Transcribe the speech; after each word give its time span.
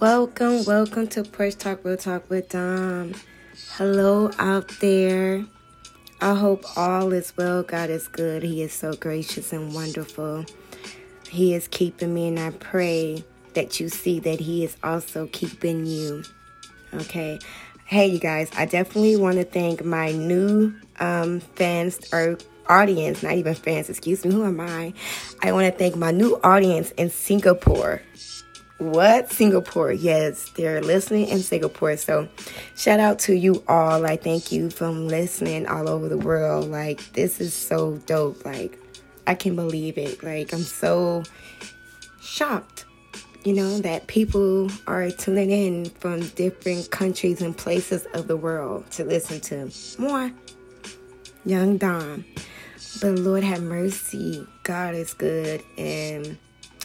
Welcome, 0.00 0.64
welcome 0.64 1.08
to 1.08 1.24
Porch 1.24 1.56
Talk, 1.56 1.84
Real 1.84 1.96
Talk 1.96 2.30
with 2.30 2.50
Dom. 2.50 3.14
Hello 3.72 4.30
out 4.38 4.68
there. 4.80 5.44
I 6.20 6.34
hope 6.34 6.64
all 6.76 7.12
is 7.12 7.36
well. 7.36 7.64
God 7.64 7.90
is 7.90 8.06
good. 8.06 8.44
He 8.44 8.62
is 8.62 8.72
so 8.72 8.92
gracious 8.92 9.52
and 9.52 9.74
wonderful. 9.74 10.44
He 11.28 11.52
is 11.52 11.66
keeping 11.66 12.14
me, 12.14 12.28
and 12.28 12.38
I 12.38 12.50
pray 12.50 13.24
that 13.54 13.80
you 13.80 13.88
see 13.88 14.20
that 14.20 14.38
He 14.38 14.62
is 14.62 14.76
also 14.84 15.26
keeping 15.32 15.84
you. 15.84 16.22
Okay. 16.94 17.40
Hey, 17.84 18.06
you 18.06 18.20
guys, 18.20 18.52
I 18.56 18.66
definitely 18.66 19.16
want 19.16 19.38
to 19.38 19.44
thank 19.44 19.84
my 19.84 20.12
new 20.12 20.76
um, 21.00 21.40
fans 21.40 21.98
or 22.12 22.38
audience, 22.68 23.24
not 23.24 23.32
even 23.32 23.54
fans, 23.54 23.88
excuse 23.90 24.24
me, 24.24 24.32
who 24.32 24.44
am 24.44 24.60
I? 24.60 24.92
I 25.42 25.50
want 25.50 25.72
to 25.72 25.76
thank 25.76 25.96
my 25.96 26.12
new 26.12 26.38
audience 26.44 26.92
in 26.92 27.10
Singapore. 27.10 28.00
What? 28.78 29.32
Singapore. 29.32 29.92
Yes, 29.92 30.50
they're 30.50 30.80
listening 30.80 31.28
in 31.28 31.40
Singapore. 31.40 31.96
So, 31.96 32.28
shout 32.76 33.00
out 33.00 33.18
to 33.20 33.34
you 33.34 33.62
all. 33.66 34.06
I 34.06 34.16
thank 34.16 34.52
you 34.52 34.70
from 34.70 35.08
listening 35.08 35.66
all 35.66 35.88
over 35.88 36.08
the 36.08 36.18
world. 36.18 36.70
Like, 36.70 37.12
this 37.12 37.40
is 37.40 37.54
so 37.54 37.96
dope. 38.06 38.44
Like, 38.44 38.78
I 39.26 39.34
can 39.34 39.56
believe 39.56 39.98
it. 39.98 40.22
Like, 40.22 40.52
I'm 40.52 40.60
so 40.62 41.24
shocked, 42.20 42.84
you 43.44 43.52
know, 43.52 43.80
that 43.80 44.06
people 44.06 44.70
are 44.86 45.10
tuning 45.10 45.50
in 45.50 45.86
from 45.86 46.20
different 46.28 46.90
countries 46.92 47.42
and 47.42 47.56
places 47.56 48.06
of 48.14 48.28
the 48.28 48.36
world 48.36 48.88
to 48.92 49.04
listen 49.04 49.40
to 49.40 49.72
more 50.00 50.30
Young 51.44 51.78
Dom. 51.78 52.24
But 53.00 53.18
Lord 53.18 53.42
have 53.42 53.62
mercy. 53.62 54.46
God 54.62 54.94
is 54.94 55.14
good 55.14 55.62
and 55.76 56.38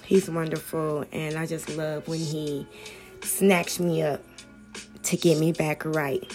He's 0.05 0.29
wonderful. 0.29 1.05
And 1.11 1.37
I 1.37 1.45
just 1.45 1.69
love 1.69 2.07
when 2.07 2.19
He 2.19 2.67
snatched 3.21 3.79
me 3.79 4.01
up 4.01 4.21
to 5.03 5.17
get 5.17 5.37
me 5.39 5.51
back 5.51 5.83
right. 5.85 6.31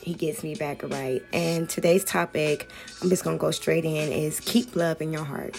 He 0.00 0.14
gets 0.14 0.42
me 0.42 0.54
back 0.54 0.82
right. 0.82 1.22
And 1.32 1.68
today's 1.68 2.04
topic, 2.04 2.68
I'm 3.00 3.08
just 3.08 3.24
going 3.24 3.38
to 3.38 3.40
go 3.40 3.50
straight 3.50 3.84
in, 3.84 4.12
is 4.12 4.40
keep 4.40 4.74
love 4.74 5.00
in 5.00 5.12
your 5.12 5.24
heart. 5.24 5.56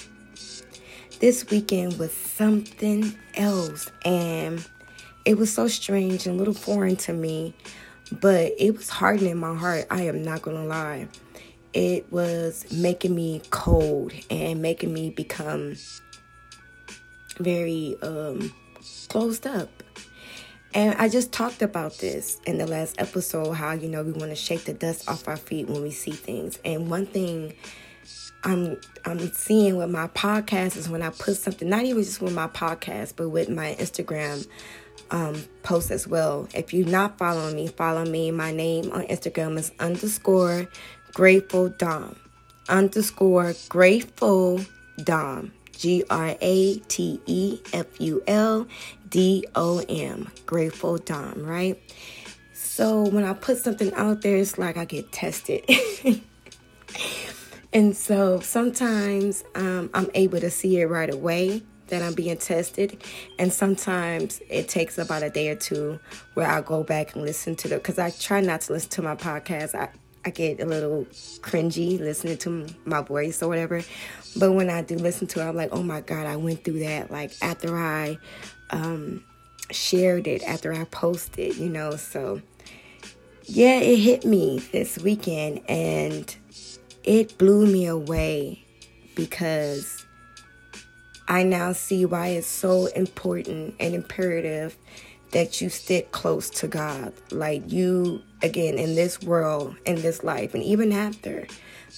This 1.19 1.49
weekend 1.49 1.97
was 1.97 2.11
something 2.11 3.17
else. 3.35 3.89
And 4.03 4.65
it 5.25 5.37
was 5.37 5.53
so 5.53 5.67
strange 5.67 6.27
and 6.27 6.35
a 6.35 6.37
little 6.37 6.53
foreign 6.53 6.97
to 6.97 7.13
me, 7.13 7.53
but 8.11 8.51
it 8.57 8.75
was 8.75 8.89
hardening 8.89 9.37
my 9.37 9.55
heart. 9.55 9.85
I 9.89 10.03
am 10.03 10.23
not 10.23 10.41
going 10.41 10.57
to 10.57 10.63
lie 10.63 11.07
it 11.73 12.11
was 12.11 12.71
making 12.71 13.15
me 13.15 13.41
cold 13.49 14.13
and 14.29 14.61
making 14.61 14.93
me 14.93 15.09
become 15.09 15.75
very 17.39 17.95
um, 18.01 18.53
closed 19.09 19.47
up. 19.47 19.69
And 20.75 20.95
I 20.95 21.07
just 21.07 21.31
talked 21.31 21.61
about 21.61 21.99
this 21.99 22.41
in 22.45 22.57
the 22.57 22.65
last 22.65 22.99
episode 22.99 23.53
how, 23.53 23.73
you 23.73 23.87
know, 23.87 24.01
we 24.01 24.11
want 24.11 24.31
to 24.31 24.35
shake 24.35 24.65
the 24.65 24.73
dust 24.73 25.07
off 25.07 25.27
our 25.27 25.37
feet 25.37 25.67
when 25.67 25.83
we 25.83 25.91
see 25.91 26.11
things. 26.11 26.57
And 26.65 26.89
one 26.89 27.05
thing 27.05 27.53
I'm 28.43 28.79
I'm 29.05 29.31
seeing 29.33 29.77
with 29.77 29.89
my 29.89 30.07
podcast 30.07 30.75
is 30.75 30.89
when 30.89 31.01
I 31.01 31.11
put 31.11 31.37
something, 31.37 31.69
not 31.69 31.85
even 31.85 32.03
just 32.03 32.21
with 32.21 32.33
my 32.33 32.47
podcast, 32.47 33.13
but 33.15 33.29
with 33.29 33.49
my 33.49 33.75
Instagram 33.79 34.47
um, 35.11 35.43
post 35.61 35.91
as 35.91 36.07
well. 36.07 36.47
If 36.53 36.73
you're 36.73 36.87
not 36.87 37.17
following 37.17 37.55
me, 37.55 37.67
follow 37.67 38.03
me. 38.03 38.31
My 38.31 38.51
name 38.51 38.91
on 38.91 39.03
Instagram 39.07 39.57
is 39.57 39.71
underscore 39.79 40.67
Grateful 41.13 41.69
Dom. 41.69 42.15
Underscore 42.67 43.53
Grateful 43.69 44.59
Dom. 45.03 45.53
G 45.73 46.03
R 46.09 46.35
A 46.39 46.75
T 46.87 47.21
E 47.25 47.59
F 47.73 47.99
U 47.99 48.23
L 48.27 48.67
D 49.09 49.45
O 49.55 49.83
M. 49.89 50.31
Grateful 50.45 50.97
Dom, 50.97 51.45
right? 51.45 51.79
So 52.53 53.03
when 53.03 53.23
I 53.23 53.33
put 53.33 53.57
something 53.57 53.93
out 53.93 54.21
there, 54.21 54.37
it's 54.37 54.57
like 54.57 54.77
I 54.77 54.85
get 54.85 55.11
tested. 55.11 55.69
and 57.73 57.95
so 57.95 58.39
sometimes 58.39 59.43
um, 59.55 59.89
I'm 59.93 60.09
able 60.15 60.39
to 60.39 60.49
see 60.49 60.79
it 60.79 60.85
right 60.85 61.13
away 61.13 61.61
that 61.87 62.01
I'm 62.01 62.13
being 62.13 62.37
tested. 62.37 63.03
And 63.37 63.53
sometimes 63.53 64.41
it 64.49 64.67
takes 64.67 64.97
about 64.97 65.21
a 65.23 65.29
day 65.29 65.49
or 65.49 65.55
two 65.55 65.99
where 66.33 66.47
I 66.47 66.61
go 66.61 66.83
back 66.83 67.15
and 67.15 67.23
listen 67.23 67.55
to 67.57 67.67
the, 67.67 67.75
because 67.75 67.99
I 67.99 68.09
try 68.09 68.41
not 68.41 68.61
to 68.61 68.73
listen 68.73 68.89
to 68.91 69.01
my 69.03 69.15
podcast. 69.15 69.75
I, 69.75 69.89
I 70.25 70.29
get 70.29 70.61
a 70.61 70.65
little 70.65 71.05
cringy 71.41 71.99
listening 71.99 72.37
to 72.39 72.67
my 72.85 73.01
voice 73.01 73.43
or 73.43 73.49
whatever. 73.49 73.83
But 74.37 74.53
when 74.53 74.69
I 74.69 74.81
do 74.81 74.95
listen 74.95 75.27
to 75.27 75.41
it, 75.41 75.43
I'm 75.43 75.55
like, 75.55 75.69
oh 75.71 75.83
my 75.83 76.01
God, 76.01 76.25
I 76.25 76.37
went 76.37 76.63
through 76.63 76.79
that. 76.79 77.11
Like 77.11 77.31
after 77.41 77.77
I 77.77 78.17
um, 78.69 79.23
shared 79.71 80.27
it, 80.27 80.43
after 80.43 80.73
I 80.73 80.85
posted, 80.85 81.57
you 81.57 81.69
know. 81.69 81.95
So 81.97 82.41
yeah, 83.43 83.79
it 83.79 83.97
hit 83.97 84.25
me 84.25 84.59
this 84.71 84.97
weekend 84.97 85.61
and 85.67 86.33
it 87.03 87.37
blew 87.37 87.65
me 87.65 87.85
away 87.87 88.63
because 89.15 90.05
I 91.27 91.43
now 91.43 91.73
see 91.73 92.05
why 92.05 92.27
it's 92.27 92.47
so 92.47 92.87
important 92.87 93.75
and 93.79 93.93
imperative 93.93 94.77
that 95.31 95.61
you 95.61 95.69
stick 95.69 96.11
close 96.11 96.49
to 96.51 96.67
God. 96.67 97.13
Like 97.31 97.71
you, 97.71 98.21
again, 98.43 98.77
in 98.77 98.95
this 98.95 99.21
world, 99.21 99.75
in 99.85 99.95
this 99.95 100.23
life, 100.23 100.53
and 100.53 100.63
even 100.63 100.91
after, 100.91 101.47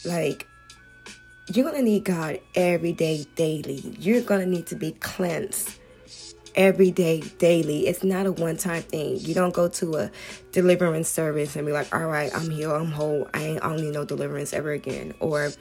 like 0.05 0.47
you're 1.53 1.65
gonna 1.65 1.83
need 1.83 2.03
God 2.05 2.39
every 2.55 2.93
day, 2.93 3.25
daily. 3.35 3.95
You're 3.99 4.21
gonna 4.21 4.45
need 4.45 4.67
to 4.67 4.75
be 4.75 4.93
cleansed 4.93 5.77
every 6.55 6.89
day, 6.91 7.21
daily. 7.37 7.87
It's 7.87 8.03
not 8.03 8.25
a 8.25 8.31
one 8.31 8.57
time 8.57 8.81
thing. 8.83 9.17
You 9.19 9.33
don't 9.33 9.53
go 9.53 9.67
to 9.67 9.95
a 9.95 10.11
deliverance 10.51 11.09
service 11.09 11.55
and 11.55 11.65
be 11.65 11.71
like, 11.71 11.93
all 11.93 12.07
right, 12.07 12.31
I'm 12.35 12.49
healed, 12.49 12.81
I'm 12.81 12.91
whole, 12.91 13.27
I 13.33 13.43
ain't 13.43 13.63
I 13.63 13.69
don't 13.69 13.81
need 13.81 13.93
no 13.93 14.05
deliverance 14.05 14.53
ever 14.53 14.71
again. 14.71 15.13
Or 15.19 15.51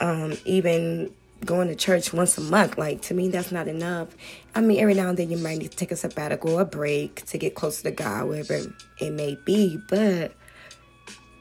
um, 0.00 0.34
even 0.44 1.12
going 1.44 1.68
to 1.68 1.76
church 1.76 2.12
once 2.12 2.38
a 2.38 2.42
month. 2.42 2.78
Like 2.78 3.02
to 3.02 3.14
me, 3.14 3.28
that's 3.28 3.52
not 3.52 3.68
enough. 3.68 4.08
I 4.54 4.60
mean, 4.62 4.80
every 4.80 4.94
now 4.94 5.10
and 5.10 5.18
then 5.18 5.30
you 5.30 5.38
might 5.38 5.58
need 5.58 5.72
to 5.72 5.76
take 5.76 5.92
a 5.92 5.96
sabbatical, 5.96 6.58
a 6.58 6.64
break 6.64 7.24
to 7.26 7.38
get 7.38 7.54
closer 7.56 7.84
to 7.84 7.92
God, 7.92 8.28
wherever 8.28 8.60
it 9.00 9.10
may 9.12 9.36
be. 9.44 9.78
But 9.88 10.32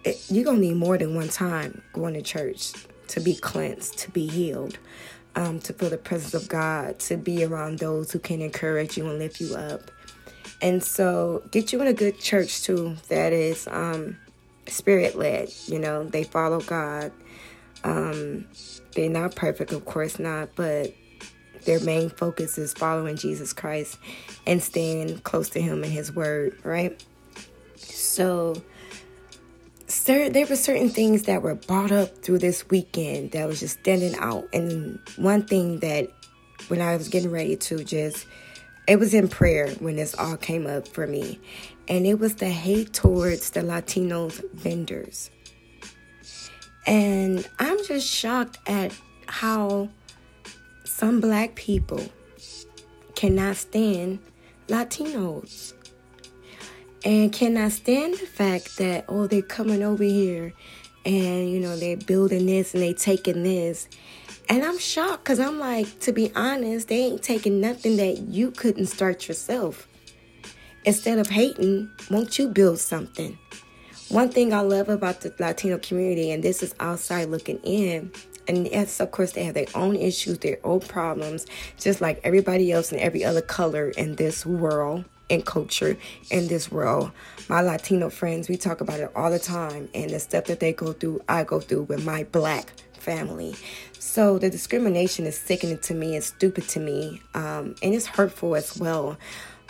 it, 0.05 0.23
you're 0.29 0.45
gonna 0.45 0.59
need 0.59 0.77
more 0.77 0.97
than 0.97 1.15
one 1.15 1.29
time 1.29 1.81
going 1.93 2.15
to 2.15 2.21
church 2.21 2.73
to 3.09 3.19
be 3.21 3.35
cleansed, 3.35 3.97
to 3.99 4.11
be 4.11 4.27
healed, 4.27 4.79
um, 5.35 5.59
to 5.61 5.73
feel 5.73 5.89
the 5.89 5.97
presence 5.97 6.33
of 6.33 6.49
God, 6.49 6.99
to 7.01 7.17
be 7.17 7.43
around 7.45 7.79
those 7.79 8.11
who 8.11 8.19
can 8.19 8.41
encourage 8.41 8.97
you 8.97 9.09
and 9.09 9.19
lift 9.19 9.41
you 9.41 9.55
up. 9.55 9.91
And 10.61 10.83
so, 10.83 11.43
get 11.51 11.73
you 11.73 11.81
in 11.81 11.87
a 11.87 11.93
good 11.93 12.19
church 12.19 12.63
too 12.63 12.97
that 13.09 13.33
is 13.33 13.67
um, 13.67 14.17
spirit 14.67 15.17
led. 15.17 15.49
You 15.67 15.79
know, 15.79 16.03
they 16.05 16.23
follow 16.23 16.61
God. 16.61 17.11
Um, 17.83 18.47
they're 18.95 19.09
not 19.09 19.35
perfect, 19.35 19.71
of 19.71 19.85
course 19.85 20.19
not, 20.19 20.49
but 20.55 20.93
their 21.65 21.79
main 21.79 22.09
focus 22.09 22.57
is 22.57 22.73
following 22.73 23.15
Jesus 23.15 23.53
Christ 23.53 23.97
and 24.45 24.61
staying 24.61 25.19
close 25.19 25.49
to 25.49 25.61
Him 25.61 25.83
and 25.83 25.91
His 25.91 26.13
Word, 26.13 26.57
right? 26.63 27.03
So, 27.75 28.61
sir, 29.87 30.29
there 30.29 30.45
were 30.45 30.55
certain 30.55 30.89
things 30.89 31.23
that 31.23 31.41
were 31.41 31.55
brought 31.55 31.91
up 31.91 32.23
through 32.23 32.39
this 32.39 32.67
weekend 32.69 33.31
that 33.31 33.47
was 33.47 33.59
just 33.59 33.79
standing 33.79 34.15
out. 34.15 34.47
And 34.53 34.99
one 35.17 35.43
thing 35.43 35.79
that 35.79 36.09
when 36.67 36.81
I 36.81 36.95
was 36.95 37.09
getting 37.09 37.31
ready 37.31 37.55
to 37.55 37.83
just, 37.83 38.25
it 38.87 38.97
was 38.97 39.13
in 39.13 39.27
prayer 39.27 39.69
when 39.79 39.95
this 39.95 40.15
all 40.15 40.37
came 40.37 40.65
up 40.67 40.87
for 40.87 41.05
me. 41.07 41.39
And 41.87 42.05
it 42.05 42.19
was 42.19 42.35
the 42.35 42.49
hate 42.49 42.93
towards 42.93 43.51
the 43.51 43.61
Latinos 43.61 44.41
vendors. 44.53 45.29
And 46.85 47.47
I'm 47.59 47.83
just 47.85 48.07
shocked 48.07 48.57
at 48.67 48.93
how 49.27 49.89
some 50.83 51.21
black 51.21 51.55
people 51.55 52.03
cannot 53.15 53.55
stand 53.55 54.19
Latinos 54.67 55.73
and 57.03 57.31
cannot 57.31 57.71
stand 57.71 58.13
the 58.15 58.25
fact 58.25 58.77
that, 58.77 59.05
oh, 59.07 59.27
they're 59.27 59.41
coming 59.41 59.83
over 59.83 60.03
here 60.03 60.53
and, 61.05 61.49
you 61.49 61.59
know, 61.59 61.75
they're 61.75 61.97
building 61.97 62.45
this 62.45 62.73
and 62.73 62.83
they're 62.83 62.93
taking 62.93 63.43
this. 63.43 63.87
And 64.49 64.63
I'm 64.63 64.77
shocked 64.77 65.23
because 65.23 65.39
I'm 65.39 65.59
like, 65.59 65.99
to 66.01 66.11
be 66.11 66.31
honest, 66.35 66.87
they 66.87 67.05
ain't 67.05 67.23
taking 67.23 67.61
nothing 67.61 67.97
that 67.97 68.19
you 68.19 68.51
couldn't 68.51 68.87
start 68.87 69.27
yourself. 69.27 69.87
Instead 70.83 71.19
of 71.19 71.27
hating, 71.27 71.89
won't 72.09 72.37
you 72.37 72.47
build 72.47 72.79
something? 72.79 73.37
One 74.11 74.27
thing 74.27 74.53
I 74.53 74.59
love 74.59 74.89
about 74.89 75.21
the 75.21 75.33
Latino 75.39 75.77
community, 75.77 76.31
and 76.31 76.43
this 76.43 76.61
is 76.61 76.75
outside 76.81 77.29
looking 77.29 77.59
in, 77.63 78.11
and 78.45 78.67
yes, 78.67 78.99
of 78.99 79.11
course, 79.11 79.31
they 79.31 79.45
have 79.45 79.53
their 79.53 79.67
own 79.73 79.95
issues, 79.95 80.37
their 80.39 80.57
own 80.65 80.81
problems, 80.81 81.45
just 81.79 82.01
like 82.01 82.19
everybody 82.25 82.73
else 82.73 82.91
and 82.91 82.99
every 82.99 83.23
other 83.23 83.39
color 83.39 83.91
in 83.91 84.15
this 84.15 84.45
world 84.45 85.05
and 85.29 85.45
culture 85.45 85.95
in 86.29 86.49
this 86.49 86.69
world. 86.69 87.11
My 87.47 87.61
Latino 87.61 88.09
friends, 88.09 88.49
we 88.49 88.57
talk 88.57 88.81
about 88.81 88.99
it 88.99 89.09
all 89.15 89.31
the 89.31 89.39
time, 89.39 89.87
and 89.93 90.09
the 90.09 90.19
stuff 90.19 90.43
that 90.45 90.59
they 90.59 90.73
go 90.73 90.91
through, 90.91 91.21
I 91.29 91.45
go 91.45 91.61
through 91.61 91.83
with 91.83 92.05
my 92.05 92.25
black 92.25 92.73
family. 92.91 93.55
So 93.97 94.37
the 94.37 94.49
discrimination 94.49 95.25
is 95.25 95.37
sickening 95.37 95.79
to 95.79 95.93
me, 95.93 96.17
it's 96.17 96.25
stupid 96.25 96.67
to 96.67 96.81
me, 96.81 97.21
um, 97.33 97.75
and 97.81 97.95
it's 97.95 98.07
hurtful 98.07 98.57
as 98.57 98.77
well. 98.77 99.17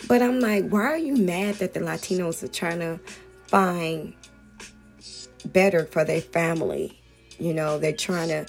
But 0.08 0.20
I'm 0.20 0.40
like, 0.40 0.68
why 0.68 0.82
are 0.82 0.96
you 0.96 1.14
mad 1.14 1.54
that 1.56 1.74
the 1.74 1.80
Latinos 1.80 2.42
are 2.42 2.48
trying 2.48 2.80
to 2.80 2.98
find 3.46 4.14
better 5.44 5.86
for 5.86 6.04
their 6.04 6.20
family? 6.20 6.98
You 7.38 7.54
know, 7.54 7.78
they're 7.78 7.92
trying 7.92 8.28
to 8.28 8.46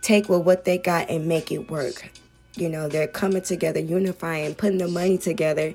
take 0.00 0.28
what 0.28 0.64
they 0.64 0.78
got 0.78 1.08
and 1.08 1.26
make 1.26 1.52
it 1.52 1.70
work. 1.70 2.10
You 2.56 2.68
know, 2.68 2.88
they're 2.88 3.06
coming 3.06 3.42
together, 3.42 3.80
unifying, 3.80 4.54
putting 4.54 4.78
the 4.78 4.88
money 4.88 5.16
together 5.16 5.74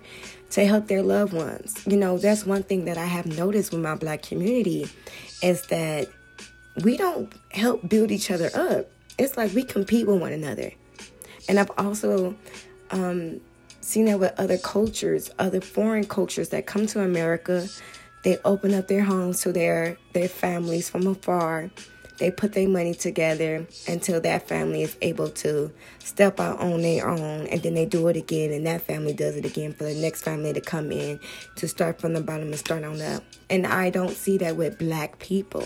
to 0.51 0.65
help 0.65 0.87
their 0.87 1.01
loved 1.01 1.33
ones. 1.33 1.81
You 1.87 1.97
know, 1.97 2.17
that's 2.17 2.45
one 2.45 2.63
thing 2.63 2.85
that 2.85 2.97
I 2.97 3.05
have 3.05 3.25
noticed 3.25 3.71
with 3.71 3.81
my 3.81 3.95
black 3.95 4.21
community 4.21 4.87
is 5.41 5.65
that 5.67 6.07
we 6.83 6.97
don't 6.97 7.33
help 7.51 7.87
build 7.89 8.11
each 8.11 8.29
other 8.29 8.49
up. 8.53 8.87
It's 9.17 9.35
like 9.35 9.53
we 9.53 9.63
compete 9.63 10.07
with 10.07 10.21
one 10.21 10.33
another. 10.33 10.71
And 11.49 11.59
I've 11.59 11.71
also 11.77 12.35
um, 12.91 13.41
seen 13.81 14.05
that 14.05 14.19
with 14.19 14.39
other 14.39 14.57
cultures, 14.57 15.31
other 15.39 15.61
foreign 15.61 16.05
cultures 16.05 16.49
that 16.49 16.65
come 16.65 16.85
to 16.87 17.01
America. 17.01 17.67
They 18.27 18.37
open 18.43 18.73
up 18.73 18.89
their 18.89 19.05
homes 19.05 19.39
to 19.43 19.53
their 19.53 19.97
their 20.11 20.27
families 20.27 20.89
from 20.89 21.07
afar. 21.07 21.71
They 22.17 22.29
put 22.29 22.51
their 22.51 22.67
money 22.67 22.93
together 22.93 23.65
until 23.87 24.19
that 24.19 24.49
family 24.49 24.81
is 24.81 24.97
able 25.01 25.29
to 25.29 25.71
step 25.99 26.41
out 26.41 26.59
on 26.59 26.81
their 26.81 27.07
own, 27.07 27.47
and 27.47 27.63
then 27.63 27.73
they 27.73 27.85
do 27.85 28.05
it 28.09 28.17
again, 28.17 28.51
and 28.51 28.67
that 28.67 28.81
family 28.81 29.13
does 29.13 29.37
it 29.37 29.45
again 29.45 29.71
for 29.71 29.85
the 29.85 29.93
next 29.93 30.23
family 30.23 30.51
to 30.51 30.59
come 30.59 30.91
in 30.91 31.21
to 31.55 31.69
start 31.69 32.01
from 32.01 32.11
the 32.11 32.19
bottom 32.19 32.49
and 32.49 32.59
start 32.59 32.83
on 32.83 33.01
up. 33.01 33.23
And 33.49 33.65
I 33.65 33.89
don't 33.91 34.11
see 34.11 34.37
that 34.39 34.57
with 34.57 34.77
black 34.77 35.19
people. 35.19 35.63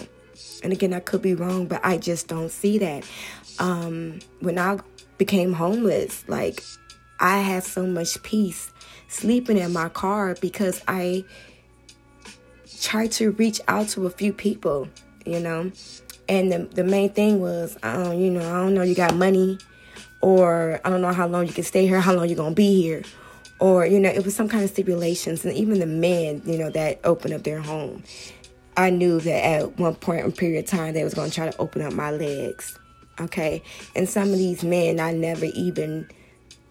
And 0.61 0.71
again, 0.71 0.93
I 0.93 0.99
could 0.99 1.23
be 1.23 1.33
wrong, 1.33 1.65
but 1.65 1.83
I 1.83 1.97
just 1.97 2.27
don't 2.27 2.51
see 2.51 2.77
that. 2.77 3.09
Um, 3.57 4.19
when 4.39 4.59
I 4.59 4.77
became 5.17 5.53
homeless, 5.53 6.23
like 6.27 6.61
I 7.19 7.39
had 7.39 7.63
so 7.63 7.87
much 7.87 8.21
peace 8.21 8.71
sleeping 9.07 9.57
in 9.57 9.73
my 9.73 9.89
car 9.89 10.35
because 10.39 10.81
I 10.87 11.25
tried 12.79 13.11
to 13.13 13.31
reach 13.31 13.59
out 13.67 13.89
to 13.89 14.05
a 14.05 14.09
few 14.09 14.33
people, 14.33 14.87
you 15.25 15.39
know. 15.39 15.71
And 16.29 16.51
the, 16.51 16.59
the 16.59 16.83
main 16.83 17.09
thing 17.09 17.41
was, 17.41 17.77
don't, 17.83 18.19
you 18.19 18.31
know, 18.31 18.39
I 18.39 18.61
don't 18.61 18.73
know, 18.73 18.83
you 18.83 18.95
got 18.95 19.15
money, 19.15 19.57
or 20.21 20.79
I 20.85 20.89
don't 20.89 21.01
know 21.01 21.11
how 21.11 21.27
long 21.27 21.47
you 21.47 21.53
can 21.53 21.63
stay 21.63 21.87
here, 21.87 21.99
how 21.99 22.13
long 22.13 22.27
you're 22.27 22.37
gonna 22.37 22.55
be 22.55 22.81
here, 22.81 23.03
or 23.59 23.85
you 23.85 23.99
know, 23.99 24.09
it 24.09 24.23
was 24.23 24.35
some 24.35 24.47
kind 24.47 24.63
of 24.63 24.69
stipulations. 24.69 25.43
And 25.43 25.53
even 25.55 25.79
the 25.79 25.85
men, 25.85 26.41
you 26.45 26.57
know, 26.57 26.69
that 26.69 26.99
opened 27.03 27.33
up 27.33 27.43
their 27.43 27.59
home, 27.59 28.03
I 28.77 28.89
knew 28.89 29.19
that 29.19 29.45
at 29.45 29.79
one 29.79 29.95
point 29.95 30.25
in 30.25 30.31
period 30.31 30.65
of 30.65 30.69
time 30.69 30.93
they 30.93 31.03
was 31.03 31.13
gonna 31.13 31.31
try 31.31 31.49
to 31.49 31.57
open 31.57 31.81
up 31.81 31.93
my 31.93 32.11
legs. 32.11 32.77
Okay, 33.19 33.61
and 33.95 34.07
some 34.07 34.31
of 34.31 34.37
these 34.37 34.63
men 34.63 34.99
I 34.99 35.11
never 35.11 35.45
even 35.45 36.07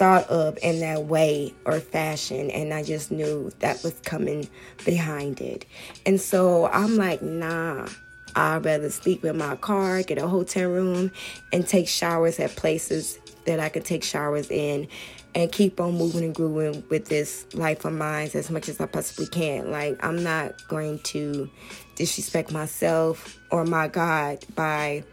thought 0.01 0.27
of 0.31 0.59
in 0.63 0.81
that 0.81 1.05
way 1.05 1.53
or 1.67 1.79
fashion 1.79 2.51
and 2.53 2.73
I 2.73 2.83
just 2.83 3.11
knew 3.11 3.53
that 3.59 3.85
was 3.85 3.93
coming 4.03 4.49
behind 4.87 5.43
it. 5.43 5.67
And 6.07 6.19
so 6.19 6.69
I'm 6.69 6.97
like, 6.97 7.21
nah, 7.21 7.87
I'd 8.35 8.65
rather 8.65 8.89
sleep 8.89 9.27
in 9.27 9.37
my 9.37 9.57
car, 9.57 10.03
get 10.03 10.17
a 10.17 10.27
hotel 10.27 10.71
room, 10.71 11.11
and 11.53 11.69
take 11.69 11.87
showers 11.87 12.41
at 12.41 12.57
places 12.57 13.19
that 13.45 13.61
I 13.61 13.69
can 13.69 13.83
take 13.83 14.03
showers 14.03 14.51
in 14.51 14.89
and 15.35 15.53
keep 15.53 15.79
on 15.79 15.99
moving 15.99 16.25
and 16.25 16.35
growing 16.35 16.83
with 16.89 17.09
this 17.09 17.45
life 17.53 17.85
of 17.85 17.93
mine 17.93 18.31
as 18.33 18.51
much 18.51 18.71
as 18.71 18.81
I 18.81 18.87
possibly 18.87 19.27
can. 19.27 19.71
Like, 19.71 20.03
I'm 20.03 20.25
not 20.25 20.67
going 20.67 21.01
to 21.01 21.51
disrespect 21.97 22.53
myself 22.53 23.39
or 23.51 23.67
my 23.67 23.87
God 23.87 24.47
by, 24.55 25.05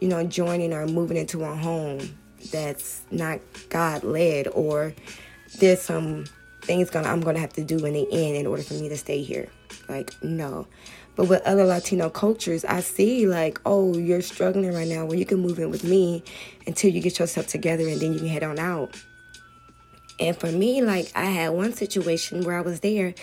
you 0.00 0.06
know, 0.06 0.24
joining 0.24 0.72
or 0.72 0.86
moving 0.86 1.16
into 1.16 1.42
a 1.42 1.52
home 1.56 2.16
that's 2.50 3.02
not 3.10 3.40
God 3.70 4.04
led 4.04 4.48
or 4.48 4.94
there's 5.58 5.80
some 5.80 6.24
things 6.62 6.90
gonna 6.90 7.08
I'm 7.08 7.20
gonna 7.20 7.38
have 7.38 7.52
to 7.54 7.64
do 7.64 7.84
in 7.84 7.94
the 7.94 8.06
end 8.10 8.36
in 8.36 8.46
order 8.46 8.62
for 8.62 8.74
me 8.74 8.88
to 8.88 8.96
stay 8.96 9.22
here. 9.22 9.48
Like 9.88 10.14
no. 10.22 10.66
But 11.16 11.28
with 11.28 11.42
other 11.42 11.64
Latino 11.64 12.10
cultures, 12.10 12.64
I 12.64 12.80
see 12.80 13.28
like, 13.28 13.60
oh, 13.64 13.96
you're 13.96 14.20
struggling 14.20 14.74
right 14.74 14.88
now. 14.88 15.04
Well, 15.04 15.14
you 15.16 15.24
can 15.24 15.38
move 15.38 15.60
in 15.60 15.70
with 15.70 15.84
me 15.84 16.24
until 16.66 16.90
you 16.90 17.00
get 17.00 17.20
yourself 17.20 17.46
together 17.46 17.86
and 17.86 18.00
then 18.00 18.12
you 18.12 18.18
can 18.18 18.28
head 18.28 18.42
on 18.42 18.58
out. 18.58 19.00
And 20.18 20.36
for 20.36 20.50
me, 20.50 20.82
like 20.82 21.12
I 21.14 21.26
had 21.26 21.50
one 21.50 21.72
situation 21.72 22.42
where 22.42 22.56
I 22.56 22.62
was 22.62 22.80
there, 22.80 23.14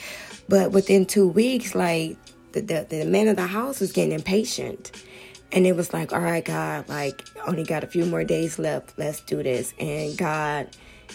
but 0.47 0.71
within 0.71 1.05
two 1.05 1.27
weeks, 1.27 1.75
like 1.75 2.17
the 2.53 2.61
the, 2.61 2.87
the 2.89 3.05
man 3.05 3.27
of 3.27 3.35
the 3.35 3.47
house 3.47 3.79
was 3.79 3.91
getting 3.91 4.13
impatient 4.13 4.91
and 5.51 5.67
it 5.67 5.75
was 5.75 5.93
like, 5.93 6.13
all 6.13 6.21
right, 6.21 6.43
God, 6.43 6.87
like 6.87 7.23
only 7.45 7.63
got 7.63 7.83
a 7.83 7.87
few 7.87 8.05
more 8.05 8.23
days 8.23 8.57
left. 8.57 8.93
Let's 8.97 9.21
do 9.21 9.43
this. 9.43 9.73
And 9.79 10.17
God, 10.17 10.69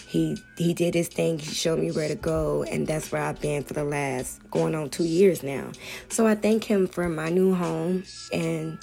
he 0.07 0.37
he 0.57 0.73
did 0.73 0.93
his 0.93 1.07
thing. 1.07 1.39
He 1.39 1.53
showed 1.53 1.79
me 1.79 1.91
where 1.91 2.07
to 2.07 2.15
go, 2.15 2.63
and 2.63 2.85
that's 2.85 3.11
where 3.11 3.21
I've 3.21 3.41
been 3.41 3.63
for 3.63 3.73
the 3.73 3.83
last 3.83 4.39
going 4.51 4.75
on 4.75 4.89
two 4.89 5.05
years 5.05 5.43
now. 5.43 5.71
So 6.09 6.27
I 6.27 6.35
thank 6.35 6.63
him 6.63 6.87
for 6.87 7.09
my 7.09 7.29
new 7.29 7.55
home 7.55 8.03
and 8.31 8.77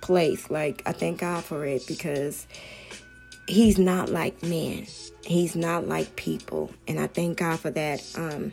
place. 0.00 0.50
Like 0.50 0.82
I 0.86 0.92
thank 0.92 1.20
God 1.20 1.44
for 1.44 1.64
it 1.64 1.86
because 1.86 2.46
he's 3.48 3.78
not 3.78 4.08
like 4.08 4.42
men. 4.42 4.86
He's 5.24 5.56
not 5.56 5.88
like 5.88 6.14
people, 6.16 6.72
and 6.86 7.00
I 7.00 7.08
thank 7.08 7.38
God 7.38 7.58
for 7.58 7.70
that. 7.70 8.02
Um, 8.16 8.52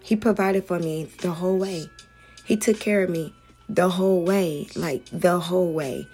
he 0.00 0.16
provided 0.16 0.64
for 0.64 0.78
me 0.78 1.04
the 1.20 1.30
whole 1.30 1.58
way. 1.58 1.88
He 2.44 2.56
took 2.56 2.80
care 2.80 3.04
of 3.04 3.10
me 3.10 3.32
the 3.74 3.88
whole 3.88 4.22
way, 4.22 4.68
like 4.76 5.04
the 5.06 5.38
whole 5.38 5.72
way. 5.72 6.06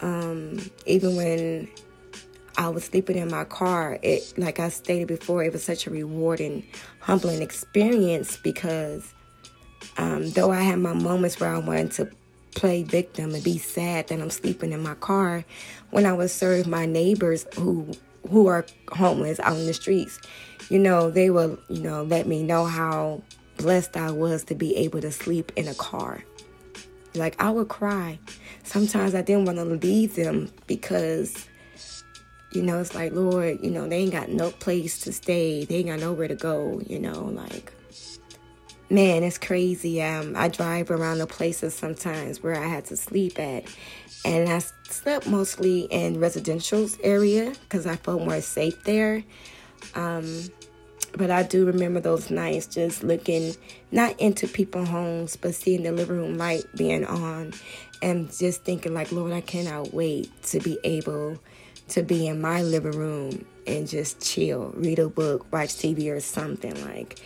Um, 0.00 0.58
even 0.86 1.16
when 1.16 1.68
I 2.56 2.68
was 2.68 2.84
sleeping 2.84 3.16
in 3.16 3.30
my 3.30 3.44
car, 3.44 3.98
it 4.02 4.32
like 4.38 4.58
I 4.58 4.70
stated 4.70 5.08
before, 5.08 5.44
it 5.44 5.52
was 5.52 5.62
such 5.62 5.86
a 5.86 5.90
rewarding, 5.90 6.66
humbling 7.00 7.42
experience 7.42 8.38
because 8.38 9.12
um, 9.98 10.30
though 10.30 10.50
I 10.50 10.62
had 10.62 10.78
my 10.78 10.94
moments 10.94 11.38
where 11.38 11.54
I 11.54 11.58
wanted 11.58 11.92
to 11.92 12.10
play 12.54 12.82
victim 12.82 13.34
and 13.34 13.44
be 13.44 13.58
sad 13.58 14.08
that 14.08 14.18
I'm 14.18 14.30
sleeping 14.30 14.72
in 14.72 14.82
my 14.82 14.94
car, 14.94 15.44
when 15.90 16.06
I 16.06 16.14
would 16.14 16.30
serve 16.30 16.66
my 16.66 16.86
neighbors 16.86 17.46
who 17.56 17.92
who 18.30 18.46
are 18.48 18.66
homeless 18.90 19.38
out 19.40 19.56
in 19.56 19.66
the 19.66 19.74
streets, 19.74 20.18
you 20.68 20.78
know, 20.78 21.10
they 21.10 21.30
will, 21.30 21.58
you 21.68 21.80
know, 21.80 22.02
let 22.02 22.26
me 22.26 22.42
know 22.42 22.64
how 22.64 23.22
blessed 23.56 23.96
I 23.96 24.10
was 24.10 24.44
to 24.44 24.54
be 24.54 24.74
able 24.76 25.00
to 25.00 25.12
sleep 25.12 25.52
in 25.56 25.68
a 25.68 25.74
car. 25.74 26.24
Like 27.16 27.40
I 27.42 27.50
would 27.50 27.68
cry. 27.68 28.18
Sometimes 28.62 29.14
I 29.14 29.22
didn't 29.22 29.46
want 29.46 29.58
to 29.58 29.64
leave 29.64 30.16
them 30.16 30.50
because, 30.66 31.48
you 32.52 32.62
know, 32.62 32.80
it's 32.80 32.94
like, 32.94 33.12
Lord, 33.12 33.58
you 33.62 33.70
know, 33.70 33.88
they 33.88 33.98
ain't 33.98 34.12
got 34.12 34.28
no 34.28 34.50
place 34.50 35.00
to 35.00 35.12
stay. 35.12 35.64
They 35.64 35.76
ain't 35.76 35.88
got 35.88 36.00
nowhere 36.00 36.28
to 36.28 36.34
go, 36.34 36.80
you 36.86 36.98
know, 36.98 37.24
like 37.24 37.72
man, 38.90 39.22
it's 39.22 39.38
crazy. 39.38 40.02
Um, 40.02 40.34
I 40.36 40.48
drive 40.48 40.90
around 40.90 41.18
the 41.18 41.26
places 41.26 41.74
sometimes 41.74 42.42
where 42.42 42.56
I 42.56 42.66
had 42.66 42.84
to 42.86 42.96
sleep 42.96 43.38
at, 43.38 43.64
and 44.24 44.48
I 44.48 44.58
slept 44.88 45.26
mostly 45.26 45.82
in 45.82 46.20
residential 46.20 46.88
area 47.02 47.52
because 47.62 47.86
I 47.86 47.96
felt 47.96 48.22
more 48.22 48.40
safe 48.40 48.82
there. 48.84 49.24
Um, 49.94 50.50
but 51.16 51.30
I 51.30 51.42
do 51.42 51.66
remember 51.66 52.00
those 52.00 52.30
nights 52.30 52.66
just 52.66 53.02
looking 53.02 53.54
not 53.90 54.18
into 54.20 54.46
people's 54.46 54.88
homes, 54.88 55.36
but 55.36 55.54
seeing 55.54 55.82
the 55.82 55.92
living 55.92 56.16
room 56.16 56.38
light 56.38 56.64
being 56.76 57.04
on 57.04 57.52
and 58.02 58.32
just 58.32 58.64
thinking 58.64 58.94
like, 58.94 59.12
Lord, 59.12 59.32
I 59.32 59.40
cannot 59.40 59.94
wait 59.94 60.30
to 60.44 60.60
be 60.60 60.78
able 60.84 61.38
to 61.88 62.02
be 62.02 62.26
in 62.26 62.40
my 62.40 62.62
living 62.62 62.98
room 62.98 63.44
and 63.66 63.88
just 63.88 64.20
chill, 64.20 64.72
read 64.76 64.98
a 64.98 65.08
book, 65.08 65.50
watch 65.52 65.70
TV 65.70 66.12
or 66.12 66.20
something 66.20 66.84
like 66.84 67.20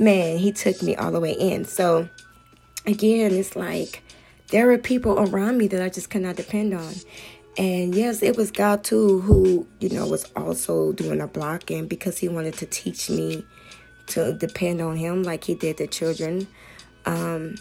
man, 0.00 0.38
he 0.38 0.50
took 0.50 0.82
me 0.82 0.96
all 0.96 1.12
the 1.12 1.20
way 1.20 1.32
in. 1.32 1.64
So 1.64 2.08
again, 2.86 3.32
it's 3.32 3.54
like 3.54 4.02
there 4.48 4.70
are 4.70 4.78
people 4.78 5.18
around 5.18 5.58
me 5.58 5.68
that 5.68 5.82
I 5.82 5.88
just 5.88 6.10
cannot 6.10 6.36
depend 6.36 6.74
on. 6.74 6.94
And 7.60 7.94
yes, 7.94 8.22
it 8.22 8.38
was 8.38 8.50
God 8.50 8.82
too 8.84 9.20
who, 9.20 9.66
you 9.80 9.90
know, 9.90 10.06
was 10.06 10.24
also 10.34 10.92
doing 10.92 11.20
a 11.20 11.26
blocking 11.26 11.86
because 11.86 12.16
he 12.16 12.26
wanted 12.26 12.54
to 12.54 12.64
teach 12.64 13.10
me 13.10 13.44
to 14.06 14.32
depend 14.32 14.80
on 14.80 14.96
him 14.96 15.24
like 15.24 15.44
he 15.44 15.54
did 15.54 15.76
the 15.76 15.86
children, 15.86 16.48
um, 17.04 17.56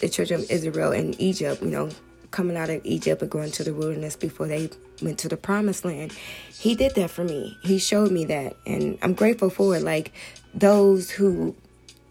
the 0.00 0.08
children 0.08 0.42
of 0.42 0.50
Israel 0.52 0.92
in 0.92 1.20
Egypt, 1.20 1.62
you 1.62 1.70
know, 1.70 1.88
coming 2.30 2.56
out 2.56 2.70
of 2.70 2.80
Egypt 2.84 3.22
and 3.22 3.30
going 3.30 3.50
to 3.50 3.64
the 3.64 3.74
wilderness 3.74 4.14
before 4.14 4.46
they 4.46 4.70
went 5.02 5.18
to 5.18 5.28
the 5.28 5.36
promised 5.36 5.84
land. 5.84 6.12
He 6.56 6.76
did 6.76 6.94
that 6.94 7.10
for 7.10 7.24
me. 7.24 7.58
He 7.62 7.80
showed 7.80 8.12
me 8.12 8.24
that. 8.26 8.54
And 8.66 8.98
I'm 9.02 9.14
grateful 9.14 9.50
for 9.50 9.74
it. 9.74 9.82
Like 9.82 10.12
those 10.54 11.10
who 11.10 11.56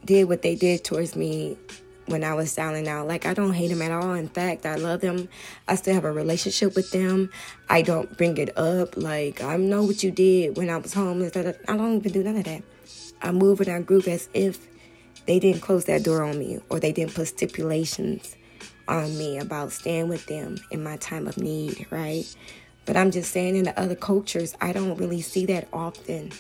did 0.03 0.27
what 0.27 0.41
they 0.41 0.55
did 0.55 0.83
towards 0.83 1.15
me 1.15 1.57
when 2.07 2.23
I 2.23 2.33
was 2.33 2.51
styling 2.51 2.87
out. 2.87 3.07
Like 3.07 3.25
I 3.25 3.33
don't 3.33 3.53
hate 3.53 3.69
them 3.69 3.81
at 3.81 3.91
all. 3.91 4.13
In 4.13 4.29
fact, 4.29 4.65
I 4.65 4.75
love 4.75 5.01
them. 5.01 5.29
I 5.67 5.75
still 5.75 5.93
have 5.93 6.05
a 6.05 6.11
relationship 6.11 6.75
with 6.75 6.91
them. 6.91 7.31
I 7.69 7.81
don't 7.81 8.15
bring 8.17 8.37
it 8.37 8.57
up. 8.57 8.97
Like 8.97 9.43
I 9.43 9.57
know 9.57 9.83
what 9.83 10.03
you 10.03 10.11
did 10.11 10.57
when 10.57 10.69
I 10.69 10.77
was 10.77 10.93
homeless. 10.93 11.35
I 11.37 11.77
don't 11.77 11.97
even 11.97 12.11
do 12.11 12.23
none 12.23 12.37
of 12.37 12.43
that. 12.45 12.63
I 13.21 13.31
move 13.31 13.61
in 13.61 13.69
our 13.69 13.81
group 13.81 14.07
as 14.07 14.29
if 14.33 14.67
they 15.25 15.39
didn't 15.39 15.61
close 15.61 15.85
that 15.85 16.03
door 16.03 16.23
on 16.23 16.37
me 16.37 16.59
or 16.69 16.79
they 16.79 16.91
didn't 16.91 17.15
put 17.15 17.27
stipulations 17.27 18.35
on 18.87 19.17
me 19.17 19.39
about 19.39 19.71
staying 19.71 20.09
with 20.09 20.25
them 20.27 20.57
in 20.71 20.83
my 20.83 20.97
time 20.97 21.27
of 21.27 21.37
need, 21.37 21.87
right? 21.91 22.23
But 22.85 22.97
I'm 22.97 23.09
just 23.11 23.31
saying 23.31 23.55
in 23.55 23.63
the 23.63 23.79
other 23.79 23.95
cultures, 23.95 24.55
I 24.61 24.73
don't 24.73 24.97
really 24.97 25.21
see 25.21 25.45
that 25.47 25.67
often 25.73 26.31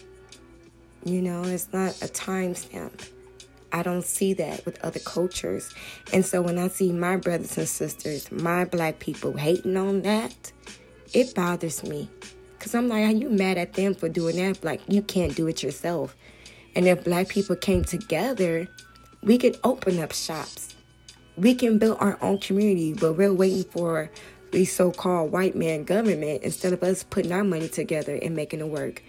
You 1.05 1.21
know, 1.21 1.43
it's 1.43 1.71
not 1.71 2.01
a 2.01 2.07
time 2.07 2.55
stamp. 2.55 3.01
I 3.75 3.83
don't 3.83 4.05
see 4.05 4.33
that 4.35 4.65
with 4.65 4.81
other 4.85 5.01
cultures. 5.01 5.75
And 6.13 6.25
so 6.25 6.41
when 6.41 6.57
I 6.57 6.69
see 6.69 6.93
my 6.93 7.17
brothers 7.17 7.57
and 7.57 7.67
sisters, 7.67 8.31
my 8.31 8.63
black 8.63 8.99
people 8.99 9.35
hating 9.35 9.75
on 9.75 10.01
that, 10.03 10.53
it 11.13 11.35
bothers 11.35 11.83
me. 11.83 12.09
Because 12.57 12.73
I'm 12.73 12.87
like, 12.87 13.03
are 13.03 13.11
you 13.13 13.29
mad 13.29 13.57
at 13.57 13.73
them 13.73 13.93
for 13.93 14.07
doing 14.07 14.37
that? 14.37 14.63
Like, 14.63 14.79
you 14.87 15.01
can't 15.01 15.35
do 15.35 15.47
it 15.47 15.61
yourself. 15.61 16.15
And 16.73 16.87
if 16.87 17.03
black 17.03 17.27
people 17.27 17.57
came 17.57 17.83
together, 17.83 18.65
we 19.21 19.37
could 19.37 19.57
open 19.65 19.99
up 19.99 20.13
shops. 20.13 20.73
We 21.35 21.53
can 21.53 21.77
build 21.77 21.97
our 21.99 22.17
own 22.21 22.37
community, 22.37 22.93
but 22.93 23.17
we're 23.17 23.33
waiting 23.33 23.65
for 23.65 24.09
the 24.51 24.63
so 24.63 24.89
called 24.89 25.33
white 25.33 25.57
man 25.57 25.83
government 25.83 26.43
instead 26.43 26.71
of 26.71 26.81
us 26.81 27.03
putting 27.03 27.33
our 27.33 27.43
money 27.43 27.67
together 27.67 28.17
and 28.21 28.37
making 28.37 28.61
it 28.61 28.69
work. 28.69 29.03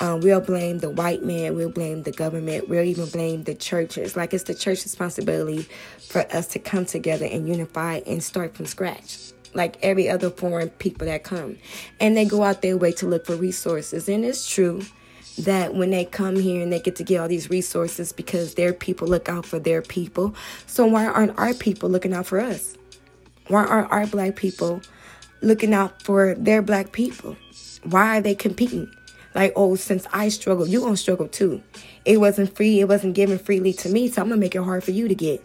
Um, 0.00 0.20
we'll 0.20 0.40
blame 0.40 0.78
the 0.78 0.90
white 0.90 1.22
man, 1.22 1.54
we'll 1.54 1.70
blame 1.70 2.02
the 2.02 2.10
government, 2.10 2.68
we'll 2.68 2.84
even 2.84 3.06
blame 3.06 3.44
the 3.44 3.54
churches. 3.54 4.16
Like 4.16 4.34
it's 4.34 4.44
the 4.44 4.54
church's 4.54 4.86
responsibility 4.86 5.68
for 6.08 6.22
us 6.34 6.48
to 6.48 6.58
come 6.58 6.84
together 6.84 7.26
and 7.26 7.48
unify 7.48 8.00
and 8.06 8.22
start 8.22 8.56
from 8.56 8.66
scratch. 8.66 9.32
Like 9.54 9.76
every 9.82 10.08
other 10.08 10.30
foreign 10.30 10.70
people 10.70 11.06
that 11.06 11.22
come. 11.22 11.58
And 12.00 12.16
they 12.16 12.24
go 12.24 12.42
out 12.42 12.60
their 12.60 12.76
way 12.76 12.90
to 12.92 13.06
look 13.06 13.24
for 13.24 13.36
resources. 13.36 14.08
And 14.08 14.24
it's 14.24 14.48
true 14.48 14.82
that 15.38 15.74
when 15.74 15.90
they 15.90 16.04
come 16.04 16.36
here 16.36 16.62
and 16.62 16.72
they 16.72 16.80
get 16.80 16.96
to 16.96 17.04
get 17.04 17.20
all 17.20 17.28
these 17.28 17.50
resources 17.50 18.12
because 18.12 18.54
their 18.54 18.72
people 18.72 19.06
look 19.08 19.28
out 19.28 19.46
for 19.46 19.58
their 19.58 19.82
people. 19.82 20.34
So 20.66 20.86
why 20.86 21.06
aren't 21.06 21.38
our 21.38 21.54
people 21.54 21.88
looking 21.88 22.12
out 22.12 22.26
for 22.26 22.40
us? 22.40 22.76
Why 23.48 23.64
aren't 23.64 23.92
our 23.92 24.06
black 24.06 24.36
people 24.36 24.82
looking 25.40 25.74
out 25.74 26.02
for 26.02 26.34
their 26.34 26.62
black 26.62 26.92
people? 26.92 27.36
Why 27.84 28.18
are 28.18 28.20
they 28.20 28.34
competing? 28.34 28.90
Like, 29.34 29.52
oh, 29.56 29.74
since 29.74 30.06
I 30.12 30.28
struggle, 30.28 30.66
you're 30.66 30.80
going 30.80 30.94
to 30.94 31.00
struggle 31.00 31.28
too. 31.28 31.62
It 32.04 32.20
wasn't 32.20 32.54
free. 32.54 32.80
It 32.80 32.88
wasn't 32.88 33.14
given 33.14 33.38
freely 33.38 33.72
to 33.74 33.88
me. 33.88 34.08
So 34.08 34.22
I'm 34.22 34.28
going 34.28 34.40
to 34.40 34.44
make 34.44 34.54
it 34.54 34.62
hard 34.62 34.84
for 34.84 34.92
you 34.92 35.08
to 35.08 35.14
get. 35.14 35.44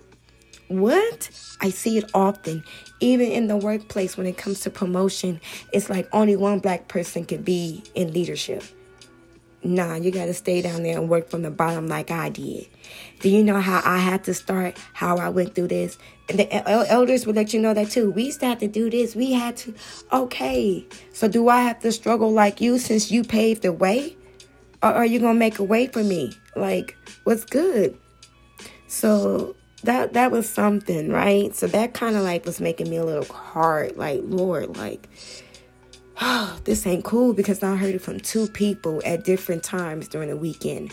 What? 0.67 1.31
I 1.62 1.72
see 1.72 1.98
it 1.98 2.10
often. 2.13 2.63
Even 3.00 3.27
in 3.31 3.48
the 3.48 3.58
workplace, 3.58 4.15
when 4.15 4.27
it 4.27 4.38
comes 4.38 4.60
to 4.62 4.69
promotion, 4.69 5.41
it's 5.74 5.89
like 5.89 6.08
only 6.13 6.36
one 6.36 6.60
black 6.60 6.88
person 6.88 7.25
can 7.25 7.41
be 7.41 7.84
in 7.96 8.13
leadership. 8.13 8.63
Nah, 9.63 9.96
you 9.96 10.12
got 10.12 10.25
to 10.25 10.34
stay 10.34 10.62
down 10.62 10.84
there 10.84 10.98
and 10.98 11.10
work 11.10 11.29
from 11.29 11.41
the 11.41 11.51
bottom 11.51 11.88
like 11.88 12.12
I 12.12 12.29
did. 12.29 12.67
Do 13.19 13.29
you 13.29 13.43
know 13.43 13.60
how 13.60 13.81
I 13.84 13.98
had 13.98 14.24
to 14.25 14.34
start, 14.34 14.77
how 14.93 15.17
I 15.17 15.29
went 15.29 15.55
through 15.55 15.67
this? 15.67 15.98
The 16.29 16.67
elders 16.69 17.25
will 17.25 17.33
let 17.33 17.53
you 17.53 17.59
know 17.59 17.74
that 17.74 17.89
too. 17.89 18.12
We 18.12 18.25
used 18.25 18.39
to 18.41 18.48
have 18.48 18.59
to 18.59 18.67
do 18.67 18.89
this. 18.89 19.15
We 19.15 19.31
had 19.31 19.57
to. 19.57 19.74
Okay. 20.13 20.86
So 21.12 21.27
do 21.27 21.50
I 21.50 21.62
have 21.62 21.79
to 21.79 21.91
struggle 21.91 22.31
like 22.31 22.62
you 22.62 22.77
since 22.77 23.12
you 23.12 23.24
paved 23.24 23.63
the 23.63 23.74
way? 23.74 24.15
Or 24.81 24.93
are 24.93 25.05
you 25.05 25.19
going 25.19 25.36
to 25.36 25.39
make 25.39 25.59
a 25.59 25.63
way 25.63 25.88
for 25.88 26.03
me? 26.03 26.33
Like, 26.55 26.95
what's 27.24 27.43
good? 27.43 27.98
So 28.88 29.55
that 29.83 30.13
that 30.13 30.31
was 30.31 30.48
something, 30.48 31.09
right? 31.09 31.55
So 31.55 31.67
that 31.67 31.93
kind 31.93 32.15
of 32.15 32.24
like 32.24 32.45
was 32.45 32.62
making 32.62 32.89
me 32.89 32.98
a 32.98 33.05
little 33.05 33.25
hard. 33.33 33.98
Like, 33.98 34.21
Lord, 34.24 34.77
like 34.77 35.09
oh, 36.21 36.59
this 36.63 36.86
ain't 36.86 37.03
cool 37.03 37.33
because 37.33 37.63
I 37.63 37.75
heard 37.75 37.95
it 37.95 38.01
from 38.01 38.19
two 38.19 38.48
people 38.48 39.01
at 39.05 39.24
different 39.24 39.63
times 39.63 40.07
during 40.07 40.29
the 40.29 40.38
weekend 40.38 40.91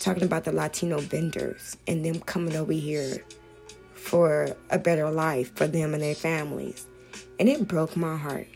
talking 0.00 0.24
about 0.24 0.44
the 0.44 0.52
Latino 0.52 0.98
vendors 0.98 1.76
and 1.86 2.04
them 2.04 2.18
coming 2.20 2.56
over 2.56 2.72
here 2.72 3.22
for 4.02 4.56
a 4.70 4.78
better 4.78 5.10
life 5.10 5.54
for 5.54 5.66
them 5.66 5.94
and 5.94 6.02
their 6.02 6.14
families. 6.14 6.86
And 7.38 7.48
it 7.48 7.66
broke 7.66 7.96
my 7.96 8.16
heart. 8.16 8.48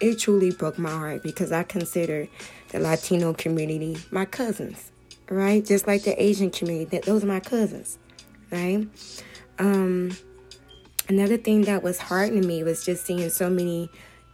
It 0.00 0.18
truly 0.18 0.50
broke 0.50 0.78
my 0.78 0.90
heart 0.90 1.22
because 1.22 1.50
I 1.52 1.62
consider 1.62 2.28
the 2.68 2.78
Latino 2.78 3.32
community 3.32 3.96
my 4.10 4.24
cousins, 4.24 4.92
right? 5.30 5.64
Just 5.64 5.86
like 5.86 6.04
the 6.04 6.20
Asian 6.22 6.50
community, 6.50 6.98
those 6.98 7.24
are 7.24 7.26
my 7.26 7.40
cousins, 7.40 7.98
right? 8.52 8.86
Um, 9.58 10.16
another 11.08 11.38
thing 11.38 11.62
that 11.62 11.82
was 11.82 11.98
hard 11.98 12.30
to 12.30 12.40
me 12.40 12.62
was 12.62 12.84
just 12.84 13.06
seeing 13.06 13.28
so 13.30 13.50
many 13.50 13.90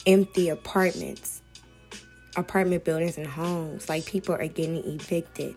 empty 0.06 0.48
apartments, 0.48 1.42
apartment 2.36 2.84
buildings, 2.84 3.16
and 3.16 3.26
homes. 3.26 3.88
Like 3.88 4.04
people 4.04 4.34
are 4.34 4.48
getting 4.48 4.84
evicted, 4.84 5.54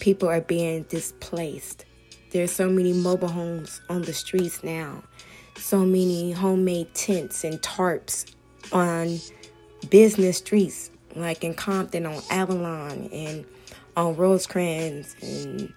people 0.00 0.28
are 0.28 0.42
being 0.42 0.82
displaced. 0.84 1.86
There's 2.32 2.50
so 2.50 2.70
many 2.70 2.94
mobile 2.94 3.28
homes 3.28 3.82
on 3.90 4.02
the 4.02 4.14
streets 4.14 4.64
now, 4.64 5.02
so 5.56 5.80
many 5.80 6.32
homemade 6.32 6.94
tents 6.94 7.44
and 7.44 7.60
tarps 7.60 8.34
on 8.72 9.18
business 9.90 10.38
streets, 10.38 10.90
like 11.14 11.44
in 11.44 11.52
Compton 11.52 12.06
on 12.06 12.22
Avalon 12.30 13.10
and 13.12 13.44
on 13.98 14.16
Rosecrans 14.16 15.14
and 15.20 15.72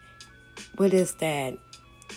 what 0.77 0.93
is 0.93 1.15
that? 1.15 1.57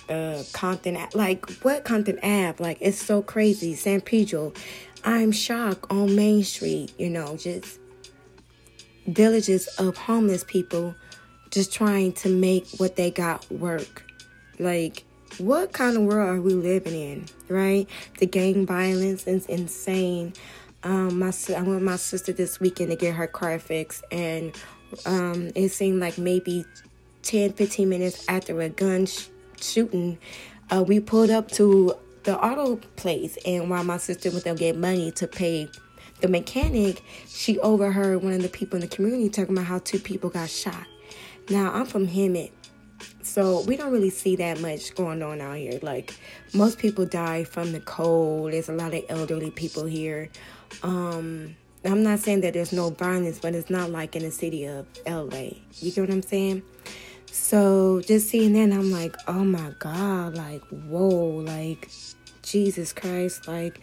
Uh, 0.09 0.43
Compton, 0.53 0.97
like 1.15 1.51
what 1.63 1.85
Compton 1.85 2.21
Ave? 2.23 2.63
Like 2.63 2.79
it's 2.81 3.03
so 3.03 3.23
crazy. 3.23 3.75
San 3.75 4.01
Pedro, 4.01 4.53
I'm 5.05 5.33
shocked 5.33 5.91
on 5.91 6.15
Main 6.15 6.45
Street, 6.45 6.93
you 6.97 7.11
know, 7.11 7.37
just 7.37 7.81
villages 9.09 9.67
of 9.79 9.97
homeless 9.97 10.45
people 10.45 10.95
just 11.51 11.73
trying 11.73 12.13
to 12.13 12.29
make 12.29 12.69
what 12.77 12.95
they 12.95 13.11
got 13.11 13.51
work. 13.51 14.08
Like, 14.59 15.05
what 15.39 15.73
kind 15.73 15.97
of 15.97 16.03
world 16.03 16.29
are 16.29 16.41
we 16.41 16.55
living 16.55 16.95
in, 16.95 17.27
right? 17.49 17.89
The 18.19 18.27
gang 18.27 18.67
violence 18.67 19.27
is 19.27 19.47
insane. 19.47 20.33
Um, 20.83 21.19
my 21.19 21.33
I 21.49 21.53
went 21.55 21.69
with 21.69 21.83
my 21.83 21.97
sister 21.97 22.33
this 22.33 22.61
weekend 22.61 22.91
to 22.91 22.97
get 22.97 23.15
her 23.15 23.27
car 23.27 23.59
fixed, 23.59 24.05
and 24.11 24.55
um, 25.07 25.51
it 25.55 25.71
seemed 25.71 26.01
like 26.01 26.19
maybe 26.19 26.65
10, 27.23 27.53
15 27.53 27.89
minutes 27.89 28.25
after 28.29 28.61
a 28.61 28.69
gun 28.69 29.07
sh- 29.07 29.27
shooting, 29.61 30.19
uh, 30.71 30.83
we 30.87 31.01
pulled 31.01 31.31
up 31.31 31.51
to 31.53 31.95
the 32.25 32.39
auto 32.39 32.77
place, 32.97 33.37
and 33.45 33.71
while 33.71 33.85
my 33.85 33.97
sister 33.97 34.31
went 34.31 34.45
there 34.45 34.55
get 34.55 34.77
money 34.77 35.11
to 35.13 35.27
pay 35.27 35.69
the 36.21 36.29
mechanic, 36.29 37.03
she 37.27 37.59
overheard 37.61 38.23
one 38.23 38.33
of 38.33 38.43
the 38.43 38.49
people 38.49 38.77
in 38.77 38.81
the 38.81 38.89
community 38.89 39.29
talking 39.29 39.55
about 39.55 39.67
how 39.67 39.79
two 39.79 39.99
people 39.99 40.31
got 40.31 40.49
shot. 40.49 40.87
Now 41.49 41.73
I'm 41.73 41.87
from 41.87 42.07
Hemet, 42.07 42.51
so 43.23 43.63
we 43.63 43.77
don't 43.77 43.93
really 43.93 44.11
see 44.11 44.37
that 44.37 44.61
much 44.61 44.95
going 44.95 45.23
on 45.23 45.41
out 45.41 45.57
here. 45.57 45.79
Like 45.83 46.15
most 46.55 46.79
people 46.79 47.05
die 47.05 47.45
from 47.45 47.73
the 47.73 47.81
cold. 47.81 48.53
There's 48.53 48.69
a 48.69 48.73
lot 48.73 48.95
of 48.95 49.05
elderly 49.09 49.51
people 49.51 49.85
here. 49.85 50.31
Um, 50.83 51.57
I'm 51.85 52.03
not 52.03 52.19
saying 52.19 52.41
that 52.41 52.55
there's 52.55 52.73
no 52.73 52.91
violence, 52.91 53.39
but 53.39 53.55
it's 53.55 53.71
not 53.71 53.91
like 53.91 54.17
in 54.17 54.23
the 54.23 54.31
city 54.31 54.65
of 54.65 54.87
LA. 55.07 55.51
You 55.79 55.93
get 55.93 56.01
what 56.01 56.11
I'm 56.11 56.23
saying? 56.23 56.63
So 57.31 58.01
just 58.01 58.29
seeing 58.29 58.53
that, 58.55 58.75
I'm 58.77 58.91
like, 58.91 59.17
oh 59.29 59.45
my 59.45 59.73
God, 59.79 60.37
like, 60.37 60.63
whoa, 60.71 61.43
like, 61.47 61.89
Jesus 62.43 62.93
Christ, 62.93 63.47
like, 63.47 63.81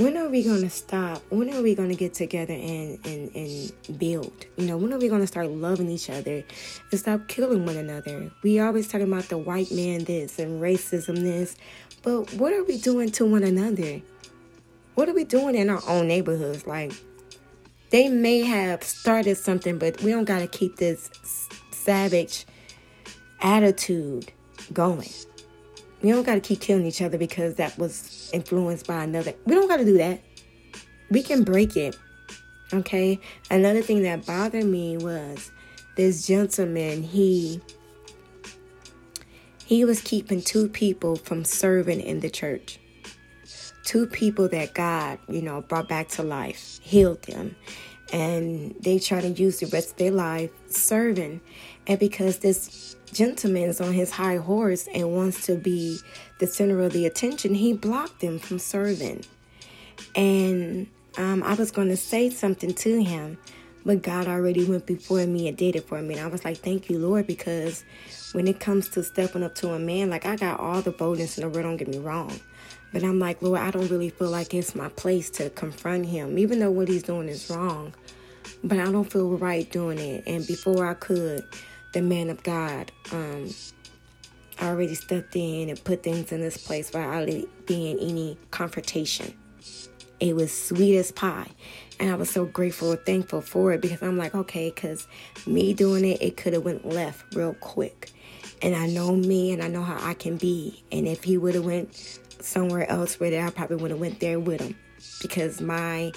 when 0.00 0.16
are 0.16 0.30
we 0.30 0.42
going 0.42 0.62
to 0.62 0.70
stop? 0.70 1.20
When 1.28 1.52
are 1.52 1.60
we 1.60 1.74
going 1.74 1.90
to 1.90 1.94
get 1.94 2.14
together 2.14 2.54
and, 2.54 2.98
and, 3.04 3.30
and 3.34 3.98
build? 3.98 4.46
You 4.56 4.66
know, 4.66 4.78
when 4.78 4.94
are 4.94 4.98
we 4.98 5.08
going 5.08 5.20
to 5.20 5.26
start 5.26 5.50
loving 5.50 5.90
each 5.90 6.08
other 6.08 6.42
and 6.90 7.00
stop 7.00 7.28
killing 7.28 7.66
one 7.66 7.76
another? 7.76 8.30
We 8.42 8.60
always 8.60 8.88
talking 8.88 9.12
about 9.12 9.24
the 9.24 9.36
white 9.36 9.70
man 9.70 10.04
this 10.04 10.38
and 10.38 10.62
racism 10.62 11.16
this, 11.16 11.54
but 12.02 12.32
what 12.32 12.54
are 12.54 12.64
we 12.64 12.78
doing 12.78 13.10
to 13.12 13.26
one 13.26 13.42
another? 13.42 14.00
What 14.94 15.10
are 15.10 15.14
we 15.14 15.24
doing 15.24 15.54
in 15.54 15.68
our 15.68 15.82
own 15.86 16.08
neighborhoods? 16.08 16.66
Like, 16.66 16.92
they 17.90 18.08
may 18.08 18.40
have 18.40 18.82
started 18.82 19.36
something, 19.36 19.78
but 19.78 20.00
we 20.02 20.12
don't 20.12 20.24
got 20.24 20.38
to 20.38 20.46
keep 20.46 20.76
this 20.76 21.10
savage 21.72 22.46
attitude 23.42 24.32
going. 24.72 25.10
We 26.02 26.10
don't 26.10 26.24
got 26.24 26.34
to 26.34 26.40
keep 26.40 26.60
killing 26.60 26.86
each 26.86 27.02
other 27.02 27.18
because 27.18 27.56
that 27.56 27.76
was 27.78 28.30
influenced 28.32 28.86
by 28.86 29.04
another. 29.04 29.34
We 29.44 29.54
don't 29.54 29.68
got 29.68 29.78
to 29.78 29.84
do 29.84 29.98
that. 29.98 30.20
We 31.10 31.22
can 31.22 31.44
break 31.44 31.76
it. 31.76 31.96
Okay? 32.72 33.18
Another 33.50 33.82
thing 33.82 34.02
that 34.02 34.24
bothered 34.24 34.64
me 34.64 34.96
was 34.96 35.50
this 35.96 36.26
gentleman, 36.26 37.02
he 37.02 37.60
he 39.66 39.84
was 39.84 40.00
keeping 40.00 40.42
two 40.42 40.68
people 40.68 41.14
from 41.14 41.44
serving 41.44 42.00
in 42.00 42.20
the 42.20 42.30
church. 42.30 42.80
Two 43.84 44.06
people 44.06 44.48
that 44.48 44.74
God, 44.74 45.18
you 45.28 45.42
know, 45.42 45.62
brought 45.62 45.88
back 45.88 46.08
to 46.08 46.22
life, 46.22 46.80
healed 46.82 47.22
them. 47.22 47.54
And 48.12 48.74
they 48.80 48.98
try 48.98 49.20
to 49.20 49.28
use 49.28 49.60
the 49.60 49.66
rest 49.66 49.92
of 49.92 49.96
their 49.96 50.10
life 50.10 50.50
serving. 50.68 51.40
And 51.86 51.98
because 51.98 52.38
this 52.38 52.96
gentleman 53.12 53.64
is 53.64 53.80
on 53.80 53.92
his 53.92 54.10
high 54.10 54.36
horse 54.36 54.88
and 54.92 55.14
wants 55.14 55.46
to 55.46 55.56
be 55.56 55.98
the 56.38 56.46
center 56.46 56.82
of 56.82 56.92
the 56.92 57.06
attention, 57.06 57.54
he 57.54 57.72
blocked 57.72 58.20
them 58.20 58.38
from 58.38 58.58
serving. 58.58 59.24
And 60.14 60.88
um, 61.18 61.42
I 61.42 61.54
was 61.54 61.70
going 61.70 61.88
to 61.88 61.96
say 61.96 62.30
something 62.30 62.74
to 62.74 63.02
him, 63.02 63.38
but 63.84 64.02
God 64.02 64.26
already 64.26 64.64
went 64.64 64.86
before 64.86 65.26
me 65.26 65.48
and 65.48 65.56
did 65.56 65.76
it 65.76 65.86
for 65.86 66.00
me. 66.00 66.14
And 66.14 66.22
I 66.22 66.28
was 66.28 66.44
like, 66.44 66.58
thank 66.58 66.88
you, 66.90 66.98
Lord, 66.98 67.26
because 67.26 67.84
when 68.32 68.46
it 68.46 68.60
comes 68.60 68.88
to 68.90 69.02
stepping 69.02 69.42
up 69.42 69.54
to 69.56 69.70
a 69.70 69.78
man, 69.78 70.10
like 70.10 70.26
I 70.26 70.36
got 70.36 70.60
all 70.60 70.80
the 70.82 70.92
boldness 70.92 71.38
in 71.38 71.42
the 71.42 71.48
world, 71.48 71.64
don't 71.64 71.76
get 71.76 71.88
me 71.88 71.98
wrong. 71.98 72.38
But 72.92 73.04
I'm 73.04 73.18
like, 73.20 73.42
Lord, 73.42 73.60
I 73.60 73.70
don't 73.70 73.90
really 73.90 74.10
feel 74.10 74.30
like 74.30 74.54
it's 74.54 74.74
my 74.74 74.88
place 74.90 75.30
to 75.32 75.50
confront 75.50 76.06
him, 76.06 76.38
even 76.38 76.60
though 76.60 76.70
what 76.72 76.88
he's 76.88 77.04
doing 77.04 77.28
is 77.28 77.50
wrong. 77.50 77.92
but 78.64 78.78
I 78.78 78.90
don't 78.90 79.10
feel 79.10 79.30
right 79.38 79.70
doing 79.70 79.98
it. 79.98 80.24
And 80.26 80.46
before 80.46 80.86
I 80.86 80.94
could, 80.94 81.44
the 81.92 82.02
man 82.02 82.30
of 82.30 82.42
God, 82.42 82.92
um, 83.12 83.50
already 84.62 84.94
stepped 84.94 85.36
in 85.36 85.70
and 85.70 85.82
put 85.84 86.02
things 86.02 86.32
in 86.32 86.40
this 86.40 86.56
place 86.58 86.88
without 86.88 87.28
it 87.28 87.66
being 87.66 87.98
any 87.98 88.38
confrontation. 88.50 89.34
It 90.20 90.36
was 90.36 90.52
sweet 90.52 90.96
as 90.98 91.12
pie. 91.12 91.48
And 92.00 92.10
I 92.10 92.14
was 92.14 92.30
so 92.30 92.46
grateful 92.46 92.92
and 92.92 93.00
thankful 93.06 93.42
for 93.42 93.72
it 93.72 93.80
because 93.80 94.02
I'm 94.02 94.18
like, 94.18 94.34
okay, 94.34 94.70
because 94.70 95.08
me 95.46 95.74
doing 95.74 96.04
it, 96.04 96.22
it 96.22 96.36
could 96.36 96.54
have 96.54 96.64
went 96.64 96.86
left 96.86 97.34
real 97.34 97.54
quick. 97.54 98.12
And 98.62 98.76
I 98.76 98.86
know 98.86 99.16
me 99.16 99.52
and 99.52 99.62
I 99.62 99.68
know 99.68 99.82
how 99.82 99.98
I 100.06 100.14
can 100.14 100.36
be. 100.36 100.82
And 100.92 101.08
if 101.08 101.24
he 101.24 101.38
would 101.38 101.54
have 101.54 101.64
went 101.64 102.20
somewhere 102.42 102.88
else 102.88 103.18
where 103.18 103.46
I 103.46 103.50
probably 103.50 103.76
would 103.76 103.90
have 103.90 104.00
went 104.00 104.20
there 104.20 104.40
with 104.40 104.60
him 104.60 104.76
because 105.20 105.60
my 105.60 106.12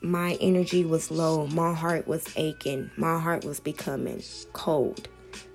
my 0.00 0.36
energy 0.40 0.84
was 0.84 1.10
low. 1.10 1.46
My 1.46 1.72
heart 1.72 2.06
was 2.06 2.26
aching. 2.36 2.90
My 2.96 3.18
heart 3.18 3.44
was 3.44 3.58
becoming 3.58 4.22
cold 4.52 5.08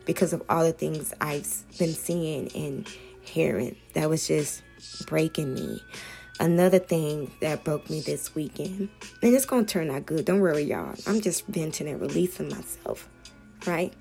because 0.06 0.34
of 0.34 0.42
all 0.50 0.64
the 0.64 0.74
things 0.74 1.14
I've 1.22 1.48
been 1.78 1.94
seeing 1.94 2.52
and 2.56 2.88
hearing. 3.22 3.76
That 3.94 4.10
was 4.10 4.28
just 4.28 4.64
breaking 5.06 5.54
me. 5.54 5.84
Another 6.40 6.80
thing 6.80 7.32
that 7.42 7.64
broke 7.64 7.90
me 7.90 8.00
this 8.00 8.34
weekend, 8.34 8.90
and 9.22 9.36
it's 9.36 9.46
to 9.46 9.64
turn 9.66 9.92
out 9.92 10.06
good. 10.06 10.26
Don't 10.26 10.40
worry, 10.40 10.64
y'all. 10.64 10.96
I'm 11.06 11.20
just 11.20 11.46
venting 11.48 11.88
and 11.88 12.00
releasing 12.00 12.48
myself, 12.48 13.10
right? 13.68 13.94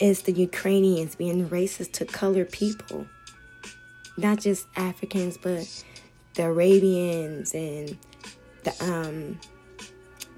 Is 0.00 0.22
the 0.22 0.32
Ukrainians 0.32 1.14
being 1.14 1.48
racist 1.48 1.92
to 1.92 2.04
colored 2.04 2.50
people. 2.50 3.06
Not 4.18 4.40
just 4.40 4.66
Africans, 4.76 5.38
but 5.38 5.66
the 6.34 6.44
Arabians 6.44 7.54
and 7.54 7.96
the 8.64 8.84
um, 8.84 9.40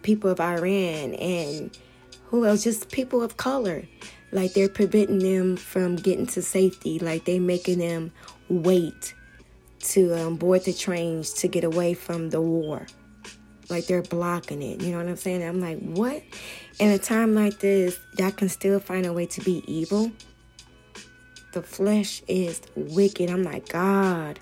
people 0.03 0.31
of 0.31 0.41
Iran 0.41 1.15
and 1.15 1.77
who 2.27 2.47
else? 2.47 2.63
Just 2.63 2.91
people 2.93 3.23
of 3.23 3.37
color. 3.37 3.83
Like 4.33 4.53
they're 4.53 4.69
preventing 4.69 5.19
them 5.19 5.57
from 5.57 5.97
getting 5.97 6.27
to 6.29 6.43
safety. 6.43 7.01
Like 7.01 7.25
they're 7.25 7.41
making 7.41 7.79
them 7.81 8.13
wait 8.49 9.15
to 9.81 10.15
um, 10.15 10.37
board 10.37 10.65
the 10.65 10.73
trains 10.73 11.33
to 11.35 11.49
get 11.49 11.65
away 11.65 11.95
from 11.95 12.31
the 12.31 12.41
war. 12.41 12.87
Like 13.69 13.87
they're 13.87 14.03
blocking 14.03 14.63
it. 14.63 14.81
You 14.81 14.93
know 14.93 14.99
what 14.99 15.09
I'm 15.09 15.17
saying? 15.17 15.43
I'm 15.43 15.61
like, 15.61 15.81
what? 15.81 16.23
In 16.79 16.91
a 16.91 16.99
time 16.99 17.35
like 17.35 17.59
this, 17.59 17.99
y'all 18.17 18.31
can 18.31 18.49
still 18.49 18.79
find 18.79 19.07
a 19.07 19.13
way 19.13 19.27
to 19.27 19.41
be 19.41 19.65
evil. 19.67 20.13
The 21.53 21.63
flesh 21.63 22.23
is 22.29 22.61
wicked. 22.77 23.31
I'm 23.31 23.43
like, 23.43 23.69
God, 23.69 24.39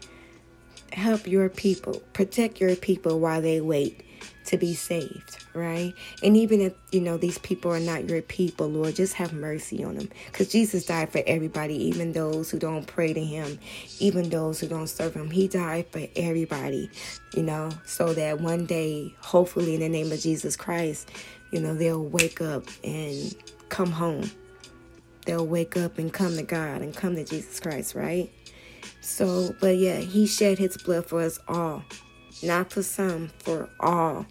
help 0.92 1.26
your 1.26 1.48
people, 1.48 2.02
protect 2.12 2.60
your 2.60 2.76
people 2.76 3.20
while 3.20 3.40
they 3.40 3.60
wait 3.60 4.04
to 4.46 4.56
be 4.56 4.74
saved, 4.74 5.44
right? 5.54 5.94
And 6.22 6.36
even 6.36 6.60
if, 6.60 6.72
you 6.90 7.00
know, 7.00 7.18
these 7.18 7.38
people 7.38 7.70
are 7.70 7.80
not 7.80 8.08
your 8.08 8.22
people, 8.22 8.66
Lord, 8.68 8.96
just 8.96 9.14
have 9.14 9.32
mercy 9.32 9.84
on 9.84 9.96
them. 9.96 10.08
Because 10.26 10.48
Jesus 10.48 10.86
died 10.86 11.10
for 11.10 11.22
everybody, 11.26 11.74
even 11.74 12.12
those 12.12 12.50
who 12.50 12.58
don't 12.58 12.86
pray 12.86 13.12
to 13.12 13.22
Him, 13.22 13.58
even 14.00 14.30
those 14.30 14.58
who 14.60 14.66
don't 14.66 14.86
serve 14.86 15.14
Him. 15.14 15.30
He 15.30 15.48
died 15.48 15.86
for 15.90 16.06
everybody, 16.16 16.90
you 17.34 17.42
know, 17.42 17.70
so 17.84 18.14
that 18.14 18.40
one 18.40 18.64
day, 18.64 19.14
hopefully, 19.20 19.74
in 19.74 19.80
the 19.80 19.88
name 19.88 20.10
of 20.12 20.20
Jesus 20.20 20.56
Christ, 20.56 21.10
you 21.50 21.60
know, 21.60 21.74
they'll 21.74 22.04
wake 22.04 22.40
up 22.40 22.64
and 22.82 23.34
come 23.68 23.90
home. 23.90 24.30
They'll 25.28 25.47
wake 25.47 25.76
up 25.76 25.99
and 25.99 26.12
come 26.12 26.37
to 26.37 26.42
God 26.42 26.82
and 26.82 26.97
come 26.97 27.14
to 27.14 27.25
Jesus 27.25 27.60
Christ, 27.60 27.95
right? 27.95 28.32
So, 29.00 29.54
but 29.60 29.76
yeah, 29.76 29.99
He 29.99 30.26
shed 30.26 30.58
His 30.58 30.76
blood 30.76 31.06
for 31.06 31.21
us 31.21 31.38
all 31.47 31.84
not 32.43 32.73
for 32.73 32.82
some, 32.82 33.28
for 33.38 33.69
all. 33.80 34.26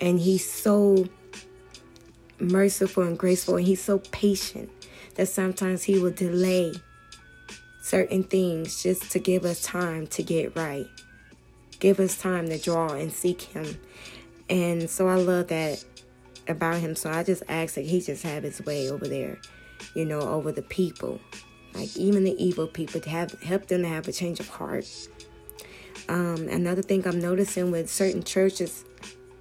And 0.00 0.20
he's 0.20 0.48
so 0.50 1.06
merciful 2.38 3.02
and 3.02 3.18
graceful, 3.18 3.56
and 3.56 3.66
he's 3.66 3.82
so 3.82 3.98
patient 3.98 4.70
that 5.16 5.26
sometimes 5.26 5.84
he 5.84 5.98
will 5.98 6.12
delay 6.12 6.72
certain 7.82 8.22
things 8.22 8.82
just 8.82 9.10
to 9.10 9.18
give 9.18 9.44
us 9.44 9.62
time 9.62 10.06
to 10.08 10.22
get 10.22 10.54
right, 10.56 10.86
give 11.80 11.98
us 11.98 12.18
time 12.18 12.48
to 12.48 12.58
draw 12.58 12.88
and 12.88 13.12
seek 13.12 13.42
him. 13.42 13.80
And 14.48 14.88
so 14.88 15.08
I 15.08 15.16
love 15.16 15.48
that 15.48 15.84
about 16.46 16.76
him. 16.76 16.94
So 16.94 17.10
I 17.10 17.24
just 17.24 17.42
ask 17.48 17.74
that 17.74 17.84
he 17.84 18.00
just 18.00 18.22
have 18.22 18.42
his 18.42 18.64
way 18.64 18.90
over 18.90 19.06
there, 19.08 19.38
you 19.94 20.04
know, 20.04 20.20
over 20.20 20.52
the 20.52 20.62
people. 20.62 21.20
Like 21.74 21.96
even 21.96 22.24
the 22.24 22.42
evil 22.42 22.66
people 22.66 23.00
to 23.00 23.10
have 23.10 23.32
help 23.42 23.66
them 23.66 23.82
to 23.82 23.88
have 23.88 24.08
a 24.08 24.12
change 24.12 24.40
of 24.40 24.48
heart. 24.48 24.86
Um, 26.08 26.48
another 26.48 26.82
thing 26.82 27.06
I'm 27.06 27.20
noticing 27.20 27.70
with 27.70 27.90
certain 27.90 28.22
churches 28.22 28.84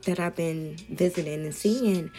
that 0.06 0.20
I've 0.20 0.36
been 0.36 0.78
visiting 0.90 1.44
and 1.46 1.56
seeing 1.56 2.12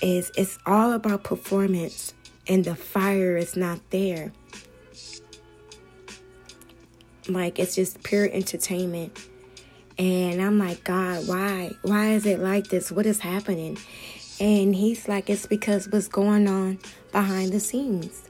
is 0.00 0.30
it's 0.36 0.58
all 0.66 0.92
about 0.92 1.24
performance 1.24 2.14
and 2.46 2.64
the 2.64 2.74
fire 2.74 3.36
is 3.36 3.56
not 3.56 3.80
there. 3.90 4.32
Like 7.28 7.58
it's 7.58 7.74
just 7.74 8.02
pure 8.02 8.28
entertainment. 8.32 9.18
And 9.98 10.40
I'm 10.40 10.58
like, 10.58 10.82
God, 10.84 11.28
why? 11.28 11.72
Why 11.82 12.12
is 12.12 12.24
it 12.24 12.40
like 12.40 12.68
this? 12.68 12.90
What 12.90 13.06
is 13.06 13.20
happening? 13.20 13.76
And 14.40 14.74
he's 14.74 15.06
like, 15.06 15.28
it's 15.28 15.46
because 15.46 15.88
what's 15.88 16.08
going 16.08 16.48
on 16.48 16.78
behind 17.10 17.52
the 17.52 17.60
scenes. 17.60 18.28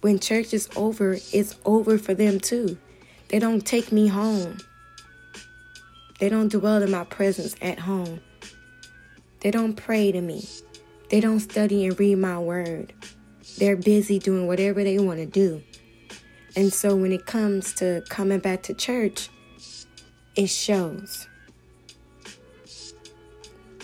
When 0.00 0.18
church 0.18 0.54
is 0.54 0.68
over, 0.76 1.18
it's 1.32 1.56
over 1.64 1.98
for 1.98 2.14
them 2.14 2.40
too. 2.40 2.78
They 3.28 3.38
don't 3.38 3.64
take 3.64 3.92
me 3.92 4.08
home. 4.08 4.58
They 6.18 6.28
don't 6.28 6.50
dwell 6.50 6.82
in 6.82 6.90
my 6.90 7.04
presence 7.04 7.54
at 7.60 7.78
home. 7.80 8.20
They 9.40 9.50
don't 9.50 9.74
pray 9.74 10.12
to 10.12 10.20
me. 10.20 10.46
They 11.10 11.20
don't 11.20 11.40
study 11.40 11.86
and 11.86 11.98
read 11.98 12.18
my 12.18 12.38
word. 12.38 12.92
They're 13.58 13.76
busy 13.76 14.18
doing 14.18 14.46
whatever 14.46 14.84
they 14.84 14.98
want 14.98 15.18
to 15.18 15.26
do. 15.26 15.62
And 16.56 16.72
so 16.72 16.96
when 16.96 17.12
it 17.12 17.26
comes 17.26 17.72
to 17.74 18.02
coming 18.08 18.38
back 18.38 18.62
to 18.64 18.74
church, 18.74 19.28
it 20.34 20.48
shows. 20.48 21.26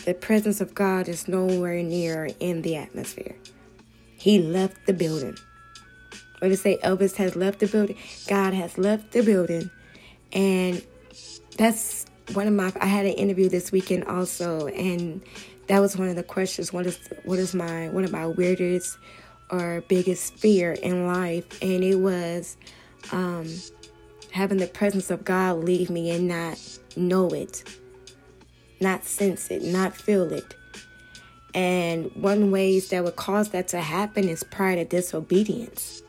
The 0.04 0.14
presence 0.14 0.60
of 0.60 0.74
God 0.74 1.08
is 1.08 1.26
nowhere 1.26 1.82
near 1.82 2.28
in 2.38 2.62
the 2.62 2.76
atmosphere. 2.76 3.36
He 4.26 4.40
left 4.40 4.86
the 4.86 4.92
building. 4.92 5.36
What 6.40 6.48
to 6.48 6.56
say 6.56 6.78
Elvis 6.82 7.14
has 7.14 7.36
left 7.36 7.60
the 7.60 7.68
building? 7.68 7.96
God 8.26 8.54
has 8.54 8.76
left 8.76 9.12
the 9.12 9.22
building. 9.22 9.70
And 10.32 10.84
that's 11.56 12.06
one 12.32 12.48
of 12.48 12.52
my 12.52 12.72
I 12.80 12.86
had 12.86 13.06
an 13.06 13.12
interview 13.12 13.48
this 13.48 13.70
weekend 13.70 14.02
also, 14.06 14.66
and 14.66 15.22
that 15.68 15.78
was 15.78 15.96
one 15.96 16.08
of 16.08 16.16
the 16.16 16.24
questions. 16.24 16.72
What 16.72 16.86
is 16.86 16.98
what 17.22 17.38
is 17.38 17.54
my 17.54 17.88
one 17.90 18.02
of 18.02 18.10
my 18.10 18.26
weirdest 18.26 18.98
or 19.48 19.84
biggest 19.86 20.34
fear 20.34 20.72
in 20.72 21.06
life? 21.06 21.62
And 21.62 21.84
it 21.84 22.00
was 22.00 22.56
um, 23.12 23.46
having 24.32 24.58
the 24.58 24.66
presence 24.66 25.08
of 25.12 25.24
God 25.24 25.58
leave 25.62 25.88
me 25.88 26.10
and 26.10 26.26
not 26.26 26.58
know 26.96 27.28
it, 27.28 27.62
not 28.80 29.04
sense 29.04 29.52
it, 29.52 29.62
not 29.62 29.94
feel 29.94 30.32
it. 30.32 30.56
And 31.56 32.14
one 32.14 32.50
ways 32.50 32.90
that 32.90 33.02
would 33.02 33.16
cause 33.16 33.48
that 33.48 33.66
to 33.68 33.80
happen 33.80 34.28
is 34.28 34.44
pride 34.44 34.76
to 34.76 34.84
disobedience 34.84 36.02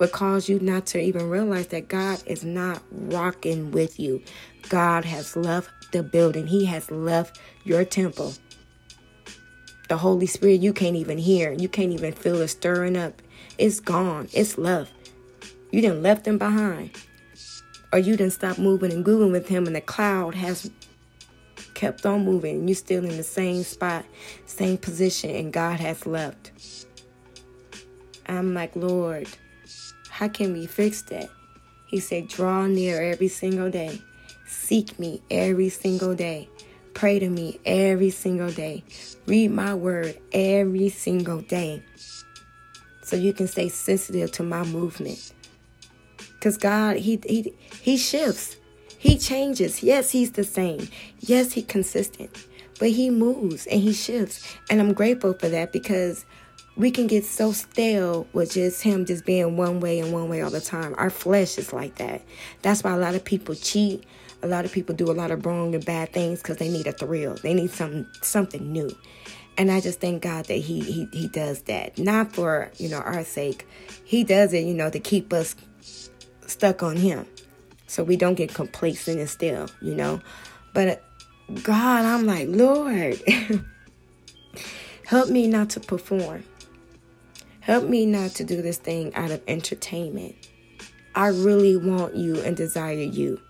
would 0.00 0.12
cause 0.12 0.48
you 0.48 0.58
not 0.60 0.86
to 0.86 0.98
even 0.98 1.28
realize 1.28 1.68
that 1.68 1.88
God 1.88 2.22
is 2.24 2.42
not 2.42 2.82
rocking 2.90 3.70
with 3.70 4.00
you. 4.00 4.22
God 4.70 5.04
has 5.04 5.36
left 5.36 5.70
the 5.92 6.02
building, 6.02 6.46
He 6.46 6.64
has 6.64 6.90
left 6.90 7.38
your 7.64 7.84
temple. 7.84 8.32
The 9.88 9.98
Holy 9.98 10.26
Spirit, 10.26 10.60
you 10.60 10.72
can't 10.72 10.96
even 10.96 11.18
hear, 11.18 11.52
you 11.52 11.68
can't 11.68 11.92
even 11.92 12.12
feel 12.12 12.40
it 12.40 12.48
stirring 12.48 12.96
up. 12.96 13.20
It's 13.58 13.78
gone, 13.78 14.28
it's 14.32 14.56
left. 14.56 14.92
You 15.70 15.82
didn't 15.82 16.02
left 16.02 16.26
Him 16.26 16.38
behind. 16.38 16.92
Or 17.92 17.98
you 17.98 18.16
didn't 18.16 18.32
stop 18.32 18.56
moving 18.56 18.92
and 18.92 19.04
grooving 19.04 19.32
with 19.32 19.48
Him, 19.48 19.66
and 19.66 19.76
the 19.76 19.80
cloud 19.80 20.34
has 20.34 20.70
kept 21.80 22.04
on 22.04 22.26
moving. 22.26 22.68
You're 22.68 22.74
still 22.74 23.06
in 23.06 23.16
the 23.16 23.22
same 23.22 23.62
spot, 23.62 24.04
same 24.44 24.76
position, 24.76 25.30
and 25.30 25.50
God 25.50 25.80
has 25.80 26.06
left. 26.06 26.50
I'm 28.26 28.52
like, 28.52 28.76
Lord, 28.76 29.26
how 30.10 30.28
can 30.28 30.52
we 30.52 30.66
fix 30.66 31.00
that? 31.04 31.30
He 31.86 31.98
said, 31.98 32.28
Draw 32.28 32.66
near 32.66 33.00
every 33.00 33.28
single 33.28 33.70
day. 33.70 33.98
Seek 34.46 34.98
me 34.98 35.22
every 35.30 35.70
single 35.70 36.14
day. 36.14 36.50
Pray 36.92 37.18
to 37.18 37.30
me 37.30 37.58
every 37.64 38.10
single 38.10 38.50
day. 38.50 38.84
Read 39.24 39.50
my 39.50 39.74
word 39.74 40.18
every 40.32 40.90
single 40.90 41.40
day. 41.40 41.82
So 43.02 43.16
you 43.16 43.32
can 43.32 43.48
stay 43.48 43.70
sensitive 43.70 44.32
to 44.32 44.42
my 44.42 44.64
movement. 44.64 45.32
Because 46.34 46.58
God, 46.58 46.96
he, 46.96 47.18
he, 47.26 47.54
he 47.80 47.96
shifts. 47.96 48.56
He 49.00 49.16
changes. 49.16 49.82
Yes, 49.82 50.10
he's 50.10 50.32
the 50.32 50.44
same. 50.44 50.86
Yes, 51.20 51.52
he's 51.52 51.64
consistent. 51.64 52.30
But 52.78 52.90
he 52.90 53.08
moves 53.08 53.66
and 53.66 53.80
he 53.80 53.94
shifts. 53.94 54.54
And 54.68 54.78
I'm 54.78 54.92
grateful 54.92 55.32
for 55.32 55.48
that 55.48 55.72
because 55.72 56.26
we 56.76 56.90
can 56.90 57.06
get 57.06 57.24
so 57.24 57.50
stale 57.52 58.26
with 58.34 58.52
just 58.52 58.82
him 58.82 59.06
just 59.06 59.24
being 59.24 59.56
one 59.56 59.80
way 59.80 60.00
and 60.00 60.12
one 60.12 60.28
way 60.28 60.42
all 60.42 60.50
the 60.50 60.60
time. 60.60 60.94
Our 60.98 61.08
flesh 61.08 61.56
is 61.56 61.72
like 61.72 61.94
that. 61.94 62.20
That's 62.60 62.84
why 62.84 62.92
a 62.92 62.98
lot 62.98 63.14
of 63.14 63.24
people 63.24 63.54
cheat. 63.54 64.04
A 64.42 64.46
lot 64.46 64.66
of 64.66 64.72
people 64.72 64.94
do 64.94 65.10
a 65.10 65.16
lot 65.16 65.30
of 65.30 65.46
wrong 65.46 65.74
and 65.74 65.82
bad 65.82 66.12
things 66.12 66.42
because 66.42 66.58
they 66.58 66.68
need 66.68 66.86
a 66.86 66.92
thrill. 66.92 67.36
They 67.36 67.54
need 67.54 67.70
some 67.70 68.06
something 68.20 68.70
new. 68.70 68.94
And 69.56 69.70
I 69.70 69.80
just 69.80 70.02
thank 70.02 70.22
God 70.22 70.44
that 70.44 70.58
he, 70.58 70.80
he 70.80 71.08
he 71.10 71.26
does 71.26 71.62
that. 71.62 71.96
Not 71.96 72.34
for, 72.34 72.70
you 72.76 72.90
know, 72.90 72.98
our 72.98 73.24
sake. 73.24 73.66
He 74.04 74.24
does 74.24 74.52
it, 74.52 74.66
you 74.66 74.74
know, 74.74 74.90
to 74.90 75.00
keep 75.00 75.32
us 75.32 75.56
stuck 76.46 76.82
on 76.82 76.96
him. 76.96 77.24
So 77.90 78.04
we 78.04 78.14
don't 78.14 78.36
get 78.36 78.54
complacent 78.54 79.18
and 79.18 79.28
still, 79.28 79.68
you 79.82 79.96
know. 79.96 80.20
But 80.74 81.02
God, 81.64 82.04
I'm 82.04 82.24
like, 82.24 82.46
Lord, 82.48 83.20
help 85.06 85.28
me 85.28 85.48
not 85.48 85.70
to 85.70 85.80
perform. 85.80 86.44
Help 87.58 87.88
me 87.88 88.06
not 88.06 88.30
to 88.36 88.44
do 88.44 88.62
this 88.62 88.78
thing 88.78 89.12
out 89.16 89.32
of 89.32 89.42
entertainment. 89.48 90.36
I 91.16 91.30
really 91.30 91.76
want 91.76 92.14
you 92.14 92.40
and 92.42 92.56
desire 92.56 92.94
you. 92.94 93.40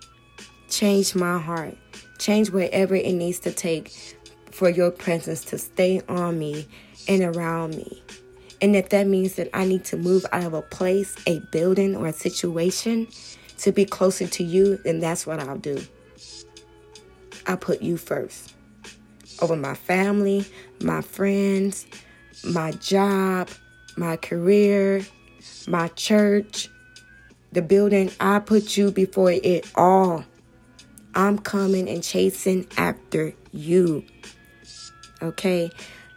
Change 0.69 1.13
my 1.13 1.37
heart. 1.37 1.77
Change 2.17 2.49
whatever 2.49 2.95
it 2.95 3.13
needs 3.13 3.37
to 3.41 3.51
take 3.51 3.93
for 4.49 4.71
your 4.71 4.89
presence 4.89 5.45
to 5.45 5.59
stay 5.59 6.01
on 6.09 6.39
me 6.39 6.67
and 7.07 7.21
around 7.21 7.75
me. 7.75 8.01
And 8.59 8.75
if 8.75 8.89
that 8.89 9.05
means 9.05 9.35
that 9.35 9.49
I 9.53 9.65
need 9.65 9.85
to 9.85 9.97
move 9.97 10.25
out 10.31 10.45
of 10.45 10.55
a 10.55 10.63
place, 10.63 11.15
a 11.27 11.41
building, 11.51 11.95
or 11.95 12.07
a 12.07 12.13
situation 12.13 13.07
to 13.61 13.71
be 13.71 13.85
closer 13.85 14.27
to 14.27 14.43
you, 14.43 14.77
then 14.83 14.99
that's 14.99 15.25
what 15.25 15.39
I'll 15.39 15.57
do. 15.57 15.81
I 17.47 17.55
put 17.55 17.81
you 17.81 17.97
first 17.97 18.53
over 19.41 19.55
my 19.55 19.73
family, 19.73 20.45
my 20.81 21.01
friends, 21.01 21.85
my 22.43 22.71
job, 22.73 23.49
my 23.97 24.17
career, 24.17 25.05
my 25.67 25.87
church, 25.89 26.69
the 27.51 27.61
building. 27.61 28.11
I 28.19 28.39
put 28.39 28.77
you 28.77 28.91
before 28.91 29.31
it 29.31 29.69
all. 29.75 30.23
I'm 31.13 31.37
coming 31.37 31.89
and 31.89 32.03
chasing 32.03 32.67
after 32.77 33.33
you. 33.51 34.05
Okay. 35.21 35.69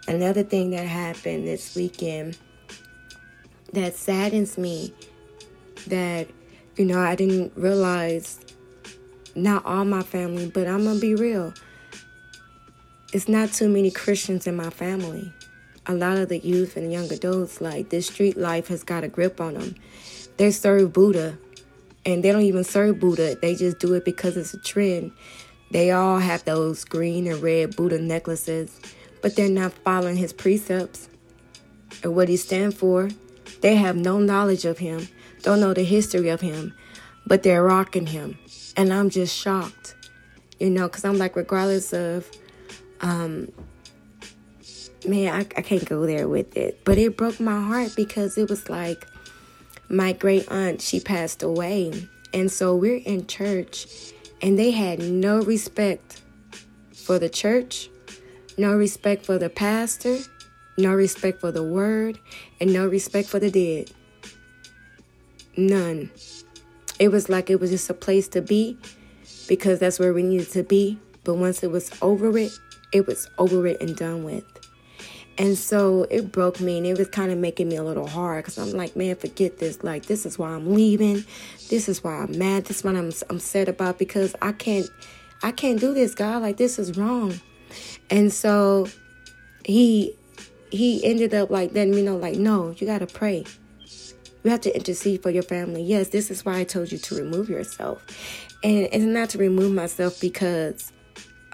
Another 0.07 0.43
thing 0.43 0.71
that 0.71 0.87
happened 0.87 1.47
this 1.47 1.75
weekend 1.75 2.39
that 3.73 3.95
saddens 3.95 4.57
me 4.59 4.95
that, 5.89 6.29
you 6.77 6.85
know, 6.85 7.01
I 7.01 7.15
didn't 7.15 7.53
realize 7.57 8.41
not 9.35 9.65
all 9.65 9.85
my 9.85 10.03
family, 10.03 10.51
but 10.53 10.67
I'm 10.67 10.85
going 10.85 10.97
to 10.97 11.01
be 11.01 11.15
real. 11.15 11.55
It's 13.13 13.29
not 13.29 13.53
too 13.53 13.69
many 13.69 13.91
Christians 13.91 14.47
in 14.47 14.57
my 14.57 14.71
family. 14.71 15.33
A 15.87 15.95
lot 15.95 16.17
of 16.17 16.29
the 16.29 16.39
youth 16.39 16.77
and 16.77 16.93
young 16.93 17.13
adults, 17.13 17.61
like 17.61 17.91
this 17.91 18.07
street 18.07 18.37
life 18.37 18.69
has 18.69 18.83
got 18.83 19.05
a 19.05 19.09
grip 19.09 19.41
on 19.41 19.55
them. 19.55 19.75
They 20.37 20.51
serve 20.51 20.93
Buddha, 20.93 21.39
and 22.05 22.25
they 22.25 22.33
don't 22.33 22.43
even 22.43 22.65
serve 22.65 22.99
Buddha. 22.99 23.37
They 23.41 23.55
just 23.55 23.79
do 23.79 23.95
it 23.95 24.05
because 24.05 24.37
it's 24.37 24.55
a 24.55 24.59
trend. 24.59 25.13
They 25.71 25.91
all 25.91 26.19
have 26.19 26.45
those 26.45 26.85
green 26.85 27.27
and 27.27 27.43
red 27.43 27.77
Buddha 27.77 28.01
necklaces, 28.01 28.81
but 29.23 29.37
they're 29.37 29.49
not 29.49 29.73
following 29.73 30.17
his 30.17 30.33
precepts 30.33 31.09
or 32.03 32.11
what 32.11 32.29
he 32.29 32.37
stands 32.37 32.75
for. 32.77 33.11
They 33.61 33.77
have 33.77 33.97
no 33.97 34.19
knowledge 34.19 34.65
of 34.65 34.79
him, 34.79 35.09
don't 35.45 35.61
know 35.61 35.75
the 35.75 35.85
history 35.85 36.31
of 36.31 36.41
him, 36.41 36.75
but 37.27 37.43
they're 37.43 37.63
rocking 37.63 38.07
him. 38.07 38.39
And 38.77 38.93
I'm 38.93 39.11
just 39.11 39.37
shocked, 39.37 39.95
you 40.59 40.71
know, 40.71 40.89
because 40.89 41.05
I'm 41.05 41.19
like, 41.19 41.37
regardless 41.37 41.93
of, 41.93 42.29
um, 43.03 43.53
man, 45.07 45.35
I, 45.35 45.41
I 45.41 45.63
can't 45.63 45.85
go 45.85 46.07
there 46.07 46.29
with 46.29 46.57
it. 46.57 46.81
But 46.85 46.97
it 46.97 47.19
broke 47.19 47.39
my 47.41 47.61
heart 47.61 47.93
because 47.95 48.39
it 48.39 48.49
was 48.49 48.71
like 48.71 49.07
my 49.91 50.15
great 50.15 50.51
aunt, 50.51 50.81
she 50.81 50.99
passed 50.99 51.43
away. 51.43 52.09
And 52.33 52.51
so 52.51 52.75
we're 52.75 53.03
in 53.05 53.27
church, 53.27 53.87
and 54.41 54.59
they 54.59 54.71
had 54.71 54.99
no 54.99 55.41
respect 55.43 56.23
for 56.95 57.19
the 57.19 57.29
church, 57.29 57.91
no 58.57 58.75
respect 58.75 59.27
for 59.27 59.37
the 59.37 59.51
pastor, 59.51 60.17
no 60.79 60.95
respect 60.95 61.41
for 61.41 61.53
the 61.53 61.63
word, 61.63 62.19
and 62.61 62.73
no 62.73 62.87
respect 62.89 63.29
for 63.29 63.39
the 63.39 63.51
dead. 63.51 63.91
None. 65.57 66.11
It 66.99 67.09
was 67.09 67.29
like 67.29 67.51
it 67.51 67.61
was 67.61 67.71
just 67.71 67.91
a 67.91 67.95
place 67.95 68.29
to 68.29 68.43
be 68.43 68.79
because 69.49 69.81
that's 69.81 69.99
where 69.99 70.13
we 70.13 70.23
needed 70.23 70.51
to 70.53 70.63
be. 70.63 70.99
But 71.25 71.35
once 71.35 71.63
it 71.63 71.71
was 71.71 71.91
over 72.03 72.37
it, 72.39 72.53
it 72.93 73.07
was 73.07 73.29
over 73.39 73.67
it 73.67 73.81
and 73.81 73.97
done 73.97 74.25
with. 74.25 74.45
And 75.37 75.59
so 75.59 76.07
it 76.11 76.31
broke 76.31 76.61
me 76.61 76.79
and 76.79 76.87
it 76.87 76.97
was 76.97 77.09
kind 77.09 77.33
of 77.33 77.39
making 77.39 77.69
me 77.69 77.77
a 77.77 77.83
little 77.83 78.07
hard 78.07 78.45
because 78.45 78.59
I'm 78.59 78.71
like, 78.71 78.95
man, 78.95 79.17
forget 79.17 79.59
this. 79.59 79.83
Like, 79.83 80.07
this 80.07 80.25
is 80.25 80.39
why 80.39 80.51
I'm 80.51 80.75
leaving. 80.75 81.25
This 81.71 81.89
is 81.89 82.05
why 82.05 82.19
I'm 82.19 82.39
mad. 82.39 82.67
This 82.67 82.79
is 82.79 82.85
what 82.85 82.95
I'm, 82.95 83.11
I'm 83.29 83.41
sad 83.41 83.69
about 83.69 83.99
because 83.99 84.37
I 84.41 84.53
can't, 84.53 84.89
I 85.43 85.51
can't 85.51 85.81
do 85.81 85.93
this, 85.93 86.15
God. 86.15 86.43
Like, 86.43 86.57
this 86.57 86.79
is 86.79 86.97
wrong. 86.97 87.41
And 88.11 88.33
so 88.33 88.87
he, 89.65 90.15
he 90.71 91.05
ended 91.05 91.35
up 91.35 91.51
like 91.51 91.75
letting 91.75 91.97
me 91.97 92.03
know, 92.03 92.17
like, 92.17 92.37
no, 92.37 92.75
you 92.79 92.87
got 92.87 92.99
to 92.99 93.07
pray. 93.07 93.45
You 94.45 94.51
have 94.51 94.61
to 94.61 94.77
intercede 94.77 95.23
for 95.23 95.31
your 95.31 95.43
family. 95.43 95.83
Yes, 95.83 96.09
this 96.09 96.31
is 96.31 96.45
why 96.45 96.59
I 96.59 96.65
told 96.65 96.93
you 96.93 96.99
to 96.99 97.15
remove 97.17 97.49
yourself. 97.49 98.05
And 98.63 98.89
it's 98.93 99.05
not 99.05 99.31
to 99.31 99.39
remove 99.39 99.73
myself 99.73 100.21
because 100.21 100.93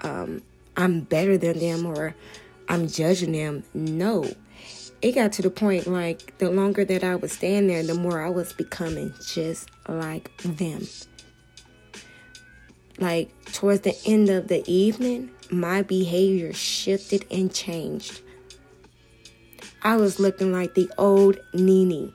um, 0.03 0.41
I'm 0.75 1.01
better 1.01 1.37
than 1.37 1.59
them 1.59 1.85
or 1.85 2.15
I'm 2.67 2.87
judging 2.87 3.31
them. 3.31 3.63
No. 3.73 4.29
It 5.01 5.13
got 5.13 5.31
to 5.33 5.41
the 5.41 5.49
point 5.49 5.87
like 5.87 6.37
the 6.37 6.51
longer 6.51 6.83
that 6.83 7.03
I 7.03 7.15
was 7.15 7.31
staying 7.31 7.67
there, 7.67 7.81
the 7.81 7.95
more 7.95 8.21
I 8.21 8.29
was 8.29 8.53
becoming 8.53 9.13
just 9.25 9.69
like 9.87 10.29
them. 10.43 10.85
Like 12.99 13.31
towards 13.53 13.81
the 13.81 13.97
end 14.05 14.29
of 14.29 14.47
the 14.49 14.63
evening, 14.69 15.31
my 15.49 15.81
behavior 15.81 16.53
shifted 16.53 17.25
and 17.31 17.53
changed. 17.53 18.21
I 19.81 19.95
was 19.95 20.19
looking 20.19 20.51
like 20.51 20.75
the 20.75 20.91
old 20.97 21.39
Nene. 21.53 22.13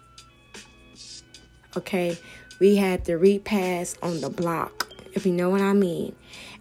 Okay, 1.77 2.17
we 2.59 2.77
had 2.77 3.05
the 3.05 3.19
repass 3.19 3.97
on 4.03 4.21
the 4.21 4.31
block, 4.31 4.91
if 5.15 5.27
you 5.27 5.33
know 5.33 5.51
what 5.51 5.61
I 5.61 5.73
mean. 5.73 6.15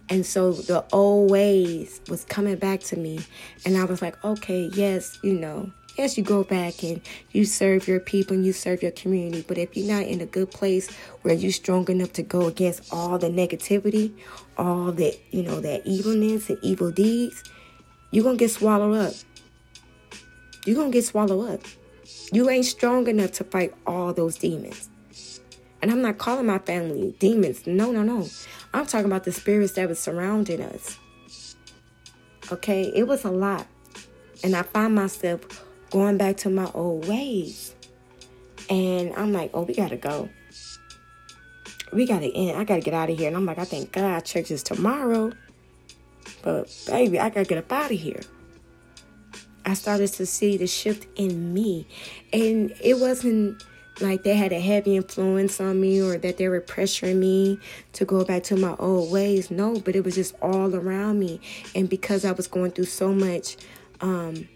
And 0.08 0.24
so 0.24 0.52
the 0.52 0.84
old 0.92 1.30
ways 1.30 2.00
was 2.08 2.24
coming 2.24 2.56
back 2.56 2.80
to 2.80 2.96
me. 2.96 3.20
And 3.64 3.76
I 3.76 3.84
was 3.84 4.02
like, 4.02 4.22
okay, 4.24 4.70
yes, 4.74 5.18
you 5.22 5.32
know, 5.32 5.72
yes, 5.96 6.16
you 6.16 6.22
go 6.22 6.44
back 6.44 6.82
and 6.84 7.00
you 7.32 7.44
serve 7.44 7.88
your 7.88 7.98
people 7.98 8.36
and 8.36 8.46
you 8.46 8.52
serve 8.52 8.82
your 8.82 8.92
community. 8.92 9.44
But 9.46 9.58
if 9.58 9.76
you're 9.76 9.92
not 9.92 10.06
in 10.06 10.20
a 10.20 10.26
good 10.26 10.50
place 10.50 10.90
where 11.22 11.34
you're 11.34 11.50
strong 11.50 11.88
enough 11.88 12.12
to 12.14 12.22
go 12.22 12.46
against 12.46 12.92
all 12.92 13.18
the 13.18 13.28
negativity, 13.28 14.12
all 14.56 14.92
that, 14.92 15.18
you 15.30 15.42
know, 15.42 15.60
that 15.60 15.86
evilness 15.86 16.50
and 16.50 16.58
evil 16.62 16.92
deeds, 16.92 17.42
you're 18.12 18.24
going 18.24 18.38
to 18.38 18.44
get 18.44 18.50
swallowed 18.50 19.08
up. 19.08 19.14
You're 20.66 20.76
going 20.76 20.92
to 20.92 20.96
get 20.96 21.04
swallowed 21.04 21.54
up. 21.54 21.60
You 22.32 22.48
ain't 22.48 22.66
strong 22.66 23.08
enough 23.08 23.32
to 23.32 23.44
fight 23.44 23.74
all 23.86 24.12
those 24.12 24.36
demons. 24.36 24.88
And 25.86 25.92
I'm 25.92 26.02
not 26.02 26.18
calling 26.18 26.46
my 26.46 26.58
family 26.58 27.14
demons. 27.20 27.64
No, 27.64 27.92
no, 27.92 28.02
no. 28.02 28.26
I'm 28.74 28.86
talking 28.86 29.06
about 29.06 29.22
the 29.22 29.30
spirits 29.30 29.74
that 29.74 29.88
was 29.88 30.00
surrounding 30.00 30.60
us. 30.60 30.98
Okay, 32.50 32.90
it 32.92 33.06
was 33.06 33.24
a 33.24 33.30
lot. 33.30 33.68
And 34.42 34.56
I 34.56 34.62
find 34.62 34.96
myself 34.96 35.64
going 35.92 36.16
back 36.16 36.38
to 36.38 36.50
my 36.50 36.68
old 36.74 37.06
ways. 37.06 37.76
And 38.68 39.14
I'm 39.14 39.32
like, 39.32 39.52
oh, 39.54 39.62
we 39.62 39.74
gotta 39.74 39.96
go. 39.96 40.28
We 41.92 42.04
gotta 42.04 42.34
end. 42.34 42.58
I 42.58 42.64
gotta 42.64 42.80
get 42.80 42.92
out 42.92 43.08
of 43.08 43.16
here. 43.16 43.28
And 43.28 43.36
I'm 43.36 43.46
like, 43.46 43.60
I 43.60 43.64
thank 43.64 43.92
God 43.92 44.24
church 44.24 44.50
is 44.50 44.64
tomorrow. 44.64 45.30
But 46.42 46.66
baby, 46.88 47.20
I 47.20 47.28
gotta 47.28 47.46
get 47.46 47.58
up 47.58 47.70
out 47.70 47.92
of 47.92 47.96
here. 48.00 48.22
I 49.64 49.74
started 49.74 50.08
to 50.14 50.26
see 50.26 50.56
the 50.56 50.66
shift 50.66 51.06
in 51.14 51.54
me. 51.54 51.86
And 52.32 52.74
it 52.80 52.98
wasn't 52.98 53.62
like 54.00 54.22
they 54.22 54.34
had 54.34 54.52
a 54.52 54.60
heavy 54.60 54.96
influence 54.96 55.60
on 55.60 55.80
me 55.80 56.00
or 56.00 56.18
that 56.18 56.36
they 56.36 56.48
were 56.48 56.60
pressuring 56.60 57.16
me 57.16 57.58
to 57.94 58.04
go 58.04 58.24
back 58.24 58.42
to 58.44 58.56
my 58.56 58.74
old 58.78 59.10
ways. 59.10 59.50
No, 59.50 59.80
but 59.80 59.96
it 59.96 60.04
was 60.04 60.14
just 60.14 60.34
all 60.42 60.74
around 60.74 61.18
me. 61.18 61.40
And 61.74 61.88
because 61.88 62.24
I 62.24 62.32
was 62.32 62.46
going 62.46 62.72
through 62.72 62.86
so 62.86 63.12
much 63.12 63.56
um, 64.00 64.48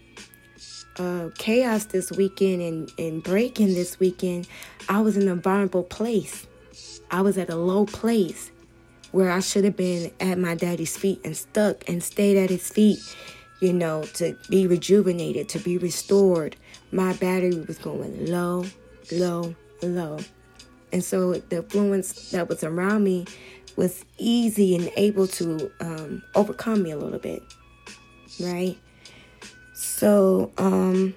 uh, 0.97 1.29
chaos 1.37 1.85
this 1.85 2.11
weekend 2.11 2.61
and, 2.61 2.91
and 2.99 3.23
breaking 3.23 3.73
this 3.73 3.99
weekend, 3.99 4.47
I 4.89 5.01
was 5.01 5.17
in 5.17 5.27
a 5.27 5.35
vulnerable 5.35 5.83
place. 5.83 6.47
I 7.09 7.21
was 7.21 7.37
at 7.37 7.49
a 7.49 7.55
low 7.55 7.85
place 7.85 8.51
where 9.11 9.31
I 9.31 9.39
should 9.39 9.65
have 9.65 9.75
been 9.75 10.11
at 10.19 10.37
my 10.37 10.55
daddy's 10.55 10.95
feet 10.95 11.19
and 11.25 11.35
stuck 11.35 11.87
and 11.89 12.01
stayed 12.01 12.37
at 12.37 12.49
his 12.49 12.69
feet, 12.69 12.99
you 13.59 13.73
know, 13.73 14.03
to 14.13 14.37
be 14.49 14.67
rejuvenated, 14.67 15.49
to 15.49 15.59
be 15.59 15.77
restored. 15.77 16.55
My 16.91 17.13
battery 17.13 17.59
was 17.67 17.77
going 17.77 18.27
low 18.27 18.65
low, 19.11 19.55
low. 19.81 20.19
And 20.91 21.03
so 21.03 21.33
the 21.33 21.57
influence 21.57 22.31
that 22.31 22.49
was 22.49 22.63
around 22.63 23.03
me 23.03 23.25
was 23.75 24.03
easy 24.17 24.75
and 24.75 24.91
able 24.97 25.27
to 25.27 25.71
um, 25.79 26.23
overcome 26.35 26.83
me 26.83 26.91
a 26.91 26.97
little 26.97 27.19
bit, 27.19 27.41
right? 28.39 28.77
So 29.73 30.51
um, 30.57 31.15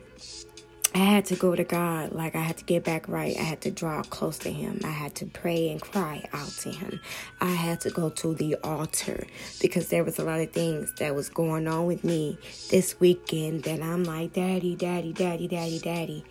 I 0.95 0.99
had 0.99 1.25
to 1.27 1.35
go 1.35 1.57
to 1.57 1.65
God. 1.65 2.13
Like 2.13 2.37
I 2.37 2.41
had 2.41 2.57
to 2.59 2.65
get 2.65 2.85
back 2.85 3.09
right. 3.09 3.37
I 3.37 3.43
had 3.43 3.61
to 3.63 3.71
draw 3.73 4.03
close 4.03 4.39
to 4.39 4.53
Him. 4.53 4.81
I 4.85 4.91
had 4.91 5.17
to 5.17 5.27
pray 5.27 5.71
and 5.71 5.81
cry 5.81 6.25
out 6.33 6.51
to 6.61 6.71
Him. 6.71 7.01
I 7.41 7.51
had 7.51 7.81
to 7.81 7.91
go 7.91 8.11
to 8.11 8.35
the 8.35 8.55
altar 8.63 9.27
because 9.61 9.89
there 9.89 10.05
was 10.05 10.21
a 10.21 10.25
lot 10.25 10.41
of 10.41 10.53
things 10.53 10.93
that 11.01 11.15
was 11.17 11.29
going 11.29 11.67
on 11.67 11.87
with 11.87 12.05
me 12.05 12.39
this 12.71 13.01
weekend 13.01 13.65
that 13.65 13.83
I'm 13.83 14.05
like, 14.05 14.35
Daddy, 14.35 14.77
Daddy, 14.77 15.13
Daddy, 15.13 15.49
Daddy, 15.49 15.81
Daddy. 15.81 16.25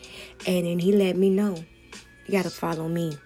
And 0.47 0.65
then 0.65 0.79
He 0.79 0.93
let 0.93 1.17
me 1.17 1.29
know, 1.29 1.61
you 2.25 2.31
got 2.31 2.43
to 2.43 2.49
follow 2.49 2.87
me. 2.87 3.17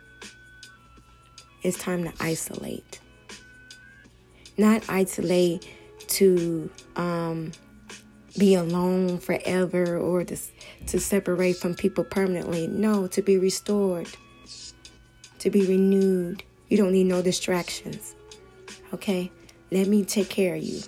It's 1.62 1.78
time 1.78 2.04
to 2.04 2.14
isolate. 2.20 3.00
Not 4.58 4.90
isolate 4.90 5.72
to 6.08 6.70
um, 6.96 7.52
be 8.38 8.56
alone 8.56 9.18
forever 9.18 9.98
or 9.98 10.24
to, 10.24 10.38
to 10.88 11.00
separate 11.00 11.58
from 11.58 11.76
people 11.76 12.04
permanently. 12.04 12.68
No, 12.68 13.08
to 13.08 13.22
be 13.22 13.38
restored, 13.38 14.08
to 15.40 15.50
be 15.50 15.66
renewed. 15.66 16.44
You 16.70 16.78
don't 16.78 16.92
need 16.92 17.06
no 17.06 17.22
distractions. 17.22 18.16
Okay? 18.94 19.32
Let 19.72 19.88
me 19.88 20.06
take 20.06 20.30
care 20.30 20.56
of 20.56 20.64
you. 20.64 20.82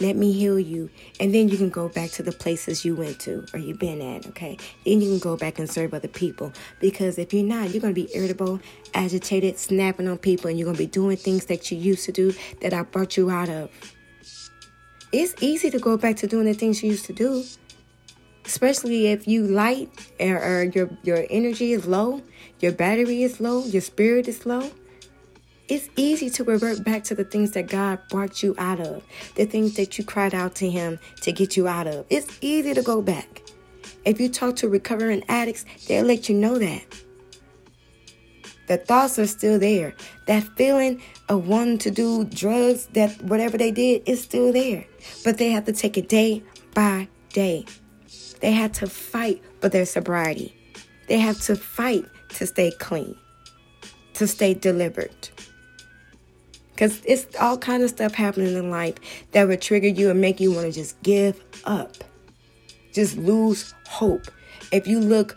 Let 0.00 0.16
me 0.16 0.32
heal 0.32 0.58
you. 0.58 0.88
And 1.20 1.34
then 1.34 1.50
you 1.50 1.58
can 1.58 1.68
go 1.68 1.88
back 1.90 2.10
to 2.12 2.22
the 2.22 2.32
places 2.32 2.86
you 2.86 2.96
went 2.96 3.20
to 3.20 3.44
or 3.52 3.60
you've 3.60 3.78
been 3.78 4.00
at, 4.00 4.26
okay? 4.28 4.56
Then 4.86 5.02
you 5.02 5.10
can 5.10 5.18
go 5.18 5.36
back 5.36 5.58
and 5.58 5.68
serve 5.68 5.92
other 5.92 6.08
people. 6.08 6.54
Because 6.80 7.18
if 7.18 7.34
you're 7.34 7.44
not, 7.44 7.70
you're 7.70 7.82
going 7.82 7.94
to 7.94 8.06
be 8.06 8.08
irritable, 8.14 8.60
agitated, 8.94 9.58
snapping 9.58 10.08
on 10.08 10.16
people, 10.16 10.48
and 10.48 10.58
you're 10.58 10.64
going 10.64 10.76
to 10.76 10.82
be 10.82 10.86
doing 10.86 11.18
things 11.18 11.44
that 11.46 11.70
you 11.70 11.76
used 11.76 12.06
to 12.06 12.12
do 12.12 12.32
that 12.62 12.72
I 12.72 12.82
brought 12.82 13.18
you 13.18 13.30
out 13.30 13.50
of. 13.50 13.70
It's 15.12 15.34
easy 15.40 15.70
to 15.70 15.78
go 15.78 15.96
back 15.96 16.16
to 16.16 16.26
doing 16.26 16.46
the 16.46 16.54
things 16.54 16.82
you 16.82 16.90
used 16.90 17.06
to 17.06 17.12
do, 17.12 17.44
especially 18.44 19.08
if 19.08 19.26
you 19.26 19.46
light 19.46 19.90
or, 20.20 20.38
or 20.38 20.62
your 20.64 20.90
your 21.02 21.26
energy 21.30 21.72
is 21.72 21.86
low, 21.86 22.22
your 22.60 22.72
battery 22.72 23.22
is 23.24 23.40
low, 23.40 23.64
your 23.64 23.82
spirit 23.82 24.28
is 24.28 24.46
low. 24.46 24.70
It's 25.68 25.88
easy 25.96 26.30
to 26.30 26.44
revert 26.44 26.84
back 26.84 27.04
to 27.04 27.14
the 27.14 27.24
things 27.24 27.52
that 27.52 27.68
God 27.68 28.00
brought 28.08 28.42
you 28.42 28.56
out 28.58 28.80
of, 28.80 29.04
the 29.36 29.46
things 29.46 29.74
that 29.74 29.98
you 29.98 30.04
cried 30.04 30.34
out 30.34 30.56
to 30.56 30.68
Him 30.68 30.98
to 31.22 31.32
get 31.32 31.56
you 31.56 31.68
out 31.68 31.86
of. 31.86 32.06
It's 32.10 32.38
easy 32.40 32.74
to 32.74 32.82
go 32.82 33.00
back. 33.00 33.42
If 34.04 34.20
you 34.20 34.28
talk 34.28 34.56
to 34.56 34.68
recovering 34.68 35.22
addicts, 35.28 35.64
they'll 35.86 36.06
let 36.06 36.28
you 36.28 36.34
know 36.34 36.58
that. 36.58 36.82
The 38.70 38.76
thoughts 38.76 39.18
are 39.18 39.26
still 39.26 39.58
there. 39.58 39.94
That 40.26 40.44
feeling 40.56 41.02
of 41.28 41.48
wanting 41.48 41.78
to 41.78 41.90
do 41.90 42.24
drugs, 42.24 42.86
that 42.92 43.20
whatever 43.20 43.58
they 43.58 43.72
did, 43.72 44.04
is 44.06 44.22
still 44.22 44.52
there. 44.52 44.84
But 45.24 45.38
they 45.38 45.50
have 45.50 45.64
to 45.64 45.72
take 45.72 45.98
it 45.98 46.08
day 46.08 46.44
by 46.72 47.08
day. 47.32 47.66
They 48.38 48.52
have 48.52 48.70
to 48.74 48.86
fight 48.86 49.42
for 49.60 49.68
their 49.68 49.84
sobriety. 49.84 50.54
They 51.08 51.18
have 51.18 51.40
to 51.46 51.56
fight 51.56 52.04
to 52.36 52.46
stay 52.46 52.70
clean, 52.78 53.16
to 54.14 54.28
stay 54.28 54.54
delivered. 54.54 55.30
Because 56.70 57.02
it's 57.04 57.26
all 57.40 57.58
kind 57.58 57.82
of 57.82 57.90
stuff 57.90 58.14
happening 58.14 58.54
in 58.54 58.70
life 58.70 58.94
that 59.32 59.48
would 59.48 59.60
trigger 59.60 59.88
you 59.88 60.10
and 60.10 60.20
make 60.20 60.38
you 60.38 60.52
want 60.52 60.66
to 60.66 60.72
just 60.72 61.02
give 61.02 61.42
up. 61.64 61.96
Just 62.92 63.16
lose 63.16 63.74
hope. 63.88 64.30
If 64.70 64.86
you 64.86 65.00
look 65.00 65.36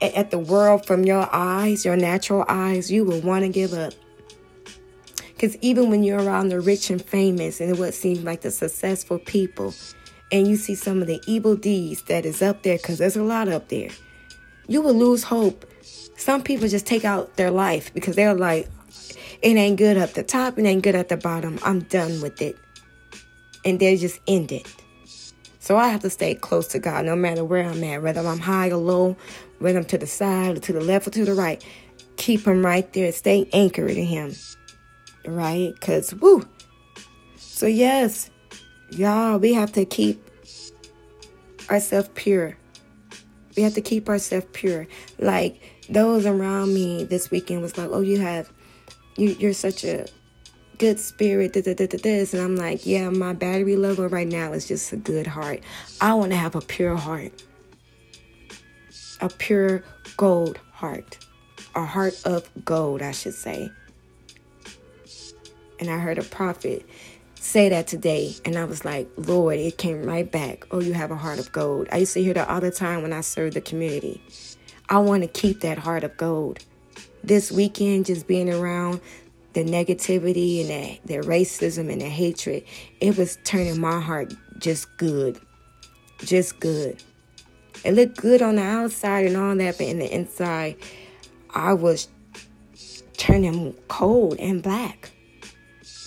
at 0.00 0.30
the 0.30 0.38
world 0.38 0.86
from 0.86 1.04
your 1.04 1.28
eyes, 1.32 1.84
your 1.84 1.96
natural 1.96 2.44
eyes, 2.48 2.90
you 2.90 3.04
will 3.04 3.20
want 3.20 3.44
to 3.44 3.48
give 3.48 3.72
up. 3.72 3.92
Because 5.34 5.56
even 5.62 5.90
when 5.90 6.04
you're 6.04 6.22
around 6.22 6.50
the 6.50 6.60
rich 6.60 6.90
and 6.90 7.02
famous 7.02 7.60
and 7.60 7.78
what 7.78 7.94
seems 7.94 8.24
like 8.24 8.42
the 8.42 8.50
successful 8.50 9.18
people, 9.18 9.74
and 10.32 10.46
you 10.46 10.56
see 10.56 10.74
some 10.74 11.00
of 11.00 11.06
the 11.06 11.20
evil 11.26 11.56
deeds 11.56 12.02
that 12.02 12.24
is 12.26 12.42
up 12.42 12.62
there, 12.62 12.76
because 12.76 12.98
there's 12.98 13.16
a 13.16 13.22
lot 13.22 13.48
up 13.48 13.68
there, 13.68 13.90
you 14.68 14.82
will 14.82 14.94
lose 14.94 15.22
hope. 15.22 15.64
Some 16.16 16.42
people 16.42 16.68
just 16.68 16.86
take 16.86 17.04
out 17.04 17.36
their 17.36 17.50
life 17.50 17.92
because 17.94 18.16
they're 18.16 18.34
like, 18.34 18.68
it 19.42 19.56
ain't 19.56 19.78
good 19.78 19.96
at 19.96 20.14
the 20.14 20.22
top, 20.22 20.58
it 20.58 20.66
ain't 20.66 20.82
good 20.82 20.94
at 20.94 21.08
the 21.08 21.16
bottom. 21.16 21.58
I'm 21.62 21.80
done 21.80 22.20
with 22.20 22.42
it. 22.42 22.56
And 23.64 23.80
they 23.80 23.96
just 23.96 24.20
end 24.26 24.52
it. 24.52 24.72
So 25.58 25.76
I 25.76 25.88
have 25.88 26.00
to 26.02 26.10
stay 26.10 26.34
close 26.34 26.68
to 26.68 26.78
God 26.78 27.04
no 27.06 27.16
matter 27.16 27.44
where 27.44 27.64
I'm 27.64 27.82
at, 27.84 28.02
whether 28.02 28.20
I'm 28.20 28.38
high 28.38 28.70
or 28.70 28.76
low, 28.76 29.16
whether 29.60 29.78
I'm 29.78 29.84
to 29.86 29.98
the 29.98 30.06
side 30.06 30.56
or 30.56 30.60
to 30.60 30.72
the 30.72 30.80
left 30.80 31.06
or 31.06 31.10
to 31.10 31.24
the 31.24 31.34
right. 31.34 31.64
Keep 32.16 32.46
Him 32.46 32.66
right 32.66 32.92
there. 32.92 33.12
Stay 33.12 33.48
anchored 33.52 33.92
in 33.92 34.06
Him 34.06 34.34
right? 35.26 35.74
Because, 35.74 36.14
woo. 36.14 36.46
So, 37.36 37.66
yes, 37.66 38.30
y'all, 38.90 39.38
we 39.38 39.54
have 39.54 39.72
to 39.72 39.84
keep 39.84 40.22
ourselves 41.70 42.10
pure. 42.14 42.56
We 43.56 43.62
have 43.62 43.74
to 43.74 43.80
keep 43.80 44.08
ourselves 44.08 44.46
pure. 44.52 44.86
Like, 45.18 45.60
those 45.88 46.26
around 46.26 46.72
me 46.72 47.04
this 47.04 47.30
weekend 47.30 47.62
was 47.62 47.76
like, 47.76 47.90
oh, 47.90 48.00
you 48.00 48.18
have, 48.20 48.50
you, 49.16 49.30
you're 49.38 49.52
such 49.52 49.84
a 49.84 50.06
good 50.78 50.98
spirit, 50.98 51.52
da, 51.52 51.62
da, 51.62 51.74
da, 51.74 51.86
this. 51.86 52.32
And 52.32 52.42
I'm 52.42 52.56
like, 52.56 52.86
yeah, 52.86 53.10
my 53.10 53.32
battery 53.32 53.76
level 53.76 54.08
right 54.08 54.28
now 54.28 54.52
is 54.52 54.66
just 54.66 54.92
a 54.92 54.96
good 54.96 55.26
heart. 55.26 55.60
I 56.00 56.14
want 56.14 56.30
to 56.30 56.38
have 56.38 56.54
a 56.54 56.60
pure 56.60 56.96
heart, 56.96 57.32
a 59.20 59.28
pure 59.28 59.82
gold 60.16 60.58
heart, 60.72 61.18
a 61.74 61.84
heart 61.84 62.20
of 62.24 62.48
gold, 62.64 63.02
I 63.02 63.12
should 63.12 63.34
say. 63.34 63.70
And 65.78 65.90
I 65.90 65.98
heard 65.98 66.18
a 66.18 66.22
prophet 66.22 66.84
say 67.34 67.70
that 67.70 67.86
today. 67.86 68.34
And 68.44 68.56
I 68.56 68.64
was 68.64 68.84
like, 68.84 69.08
Lord, 69.16 69.58
it 69.58 69.78
came 69.78 70.02
right 70.04 70.30
back. 70.30 70.66
Oh, 70.70 70.80
you 70.80 70.92
have 70.92 71.10
a 71.10 71.16
heart 71.16 71.38
of 71.38 71.50
gold. 71.52 71.88
I 71.90 71.98
used 71.98 72.14
to 72.14 72.22
hear 72.22 72.34
that 72.34 72.48
all 72.48 72.60
the 72.60 72.70
time 72.70 73.02
when 73.02 73.12
I 73.12 73.22
served 73.22 73.54
the 73.54 73.60
community. 73.60 74.22
I 74.88 74.98
want 74.98 75.22
to 75.22 75.28
keep 75.28 75.60
that 75.60 75.78
heart 75.78 76.04
of 76.04 76.16
gold. 76.16 76.60
This 77.22 77.50
weekend, 77.50 78.06
just 78.06 78.26
being 78.26 78.52
around 78.52 79.00
the 79.52 79.64
negativity 79.64 80.60
and 80.60 80.70
the, 80.70 81.20
the 81.20 81.26
racism 81.26 81.90
and 81.90 82.00
the 82.00 82.08
hatred, 82.08 82.64
it 83.00 83.16
was 83.16 83.38
turning 83.44 83.80
my 83.80 84.00
heart 84.00 84.34
just 84.58 84.94
good. 84.96 85.40
Just 86.18 86.60
good. 86.60 87.02
It 87.84 87.92
looked 87.92 88.16
good 88.16 88.42
on 88.42 88.56
the 88.56 88.62
outside 88.62 89.26
and 89.26 89.36
all 89.36 89.56
that, 89.56 89.78
but 89.78 89.86
in 89.86 89.98
the 89.98 90.14
inside, 90.14 90.76
I 91.54 91.72
was 91.72 92.08
turning 93.16 93.74
cold 93.88 94.38
and 94.38 94.62
black 94.62 95.12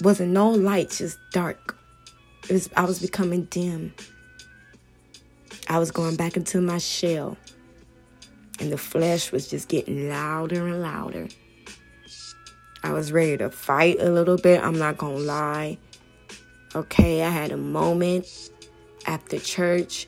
wasn't 0.04 0.32
no 0.32 0.50
light, 0.50 0.90
just 0.90 1.18
dark. 1.32 1.78
It 2.50 2.54
was 2.54 2.70
I 2.76 2.86
was 2.86 3.00
becoming 3.00 3.46
dim. 3.46 3.94
I 5.70 5.80
was 5.80 5.92
going 5.92 6.16
back 6.16 6.36
into 6.36 6.62
my 6.62 6.78
shell. 6.78 7.38
And 8.60 8.72
the 8.72 8.78
flesh 8.78 9.32
was 9.32 9.50
just 9.50 9.68
getting 9.68 10.10
louder 10.10 10.68
and 10.68 10.82
louder. 10.82 11.28
I 12.84 12.92
was 12.92 13.12
ready 13.12 13.38
to 13.38 13.50
fight 13.50 14.00
a 14.00 14.12
little 14.12 14.38
bit, 14.38 14.62
I'm 14.62 14.78
not 14.78 14.98
gonna 14.98 15.18
lie. 15.18 15.78
Okay, 16.76 17.24
I 17.24 17.30
had 17.30 17.52
a 17.52 17.58
moment 17.58 18.28
after 19.06 19.40
church, 19.40 20.08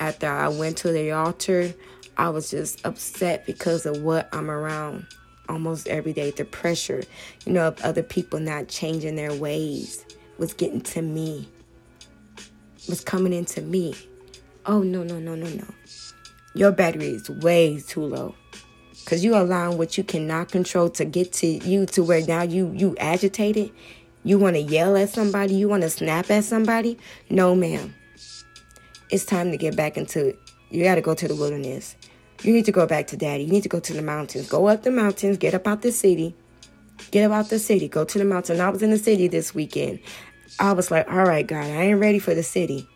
after 0.00 0.26
I 0.26 0.48
went 0.48 0.78
to 0.78 0.90
the 0.90 1.12
altar. 1.12 1.72
I 2.16 2.28
was 2.30 2.50
just 2.50 2.84
upset 2.84 3.46
because 3.46 3.86
of 3.86 4.02
what 4.02 4.28
I'm 4.32 4.50
around 4.50 5.06
almost 5.48 5.86
every 5.88 6.12
day. 6.12 6.30
The 6.30 6.44
pressure, 6.44 7.02
you 7.46 7.52
know, 7.52 7.68
of 7.68 7.80
other 7.82 8.02
people 8.02 8.40
not 8.40 8.68
changing 8.68 9.16
their 9.16 9.32
ways 9.32 10.04
was 10.38 10.52
getting 10.52 10.80
to 10.80 11.02
me, 11.02 11.48
was 12.88 13.02
coming 13.02 13.32
into 13.32 13.62
me. 13.62 13.94
Oh, 14.66 14.82
no, 14.82 15.02
no, 15.02 15.18
no, 15.18 15.34
no, 15.34 15.48
no. 15.48 15.66
Your 16.54 16.72
battery 16.72 17.08
is 17.08 17.30
way 17.30 17.80
too 17.86 18.02
low. 18.02 18.34
Cause 19.06 19.24
you 19.24 19.34
allowing 19.34 19.78
what 19.78 19.96
you 19.96 20.04
cannot 20.04 20.50
control 20.50 20.88
to 20.90 21.04
get 21.04 21.32
to 21.34 21.46
you 21.46 21.86
to 21.86 22.04
where 22.04 22.24
now 22.26 22.42
you 22.42 22.70
you 22.76 22.94
agitated. 23.00 23.72
You 24.22 24.38
want 24.38 24.56
to 24.56 24.60
yell 24.62 24.96
at 24.96 25.08
somebody. 25.08 25.54
You 25.54 25.68
want 25.68 25.82
to 25.82 25.90
snap 25.90 26.30
at 26.30 26.44
somebody. 26.44 26.98
No, 27.28 27.54
ma'am. 27.54 27.94
It's 29.10 29.24
time 29.24 29.50
to 29.50 29.56
get 29.56 29.76
back 29.76 29.96
into 29.96 30.28
it. 30.28 30.38
You 30.70 30.84
got 30.84 30.94
to 30.96 31.00
go 31.00 31.14
to 31.14 31.26
the 31.26 31.34
wilderness. 31.34 31.96
You 32.42 32.52
need 32.52 32.64
to 32.66 32.72
go 32.72 32.86
back 32.86 33.06
to 33.08 33.16
daddy. 33.16 33.44
You 33.44 33.52
need 33.52 33.64
to 33.64 33.68
go 33.68 33.80
to 33.80 33.92
the 33.92 34.02
mountains. 34.02 34.48
Go 34.48 34.68
up 34.68 34.82
the 34.82 34.90
mountains. 34.90 35.36
Get 35.36 35.52
up 35.52 35.66
out 35.66 35.82
the 35.82 35.92
city. 35.92 36.34
Get 37.10 37.24
up 37.24 37.32
out 37.32 37.50
the 37.50 37.58
city. 37.58 37.88
Go 37.88 38.04
to 38.04 38.18
the 38.18 38.24
mountain. 38.24 38.60
I 38.60 38.70
was 38.70 38.82
in 38.82 38.90
the 38.90 38.98
city 38.98 39.28
this 39.28 39.54
weekend. 39.54 40.00
I 40.58 40.72
was 40.72 40.90
like, 40.90 41.10
all 41.10 41.24
right, 41.24 41.46
God, 41.46 41.64
I 41.64 41.82
ain't 41.82 42.00
ready 42.00 42.18
for 42.18 42.34
the 42.34 42.42
city. 42.42 42.86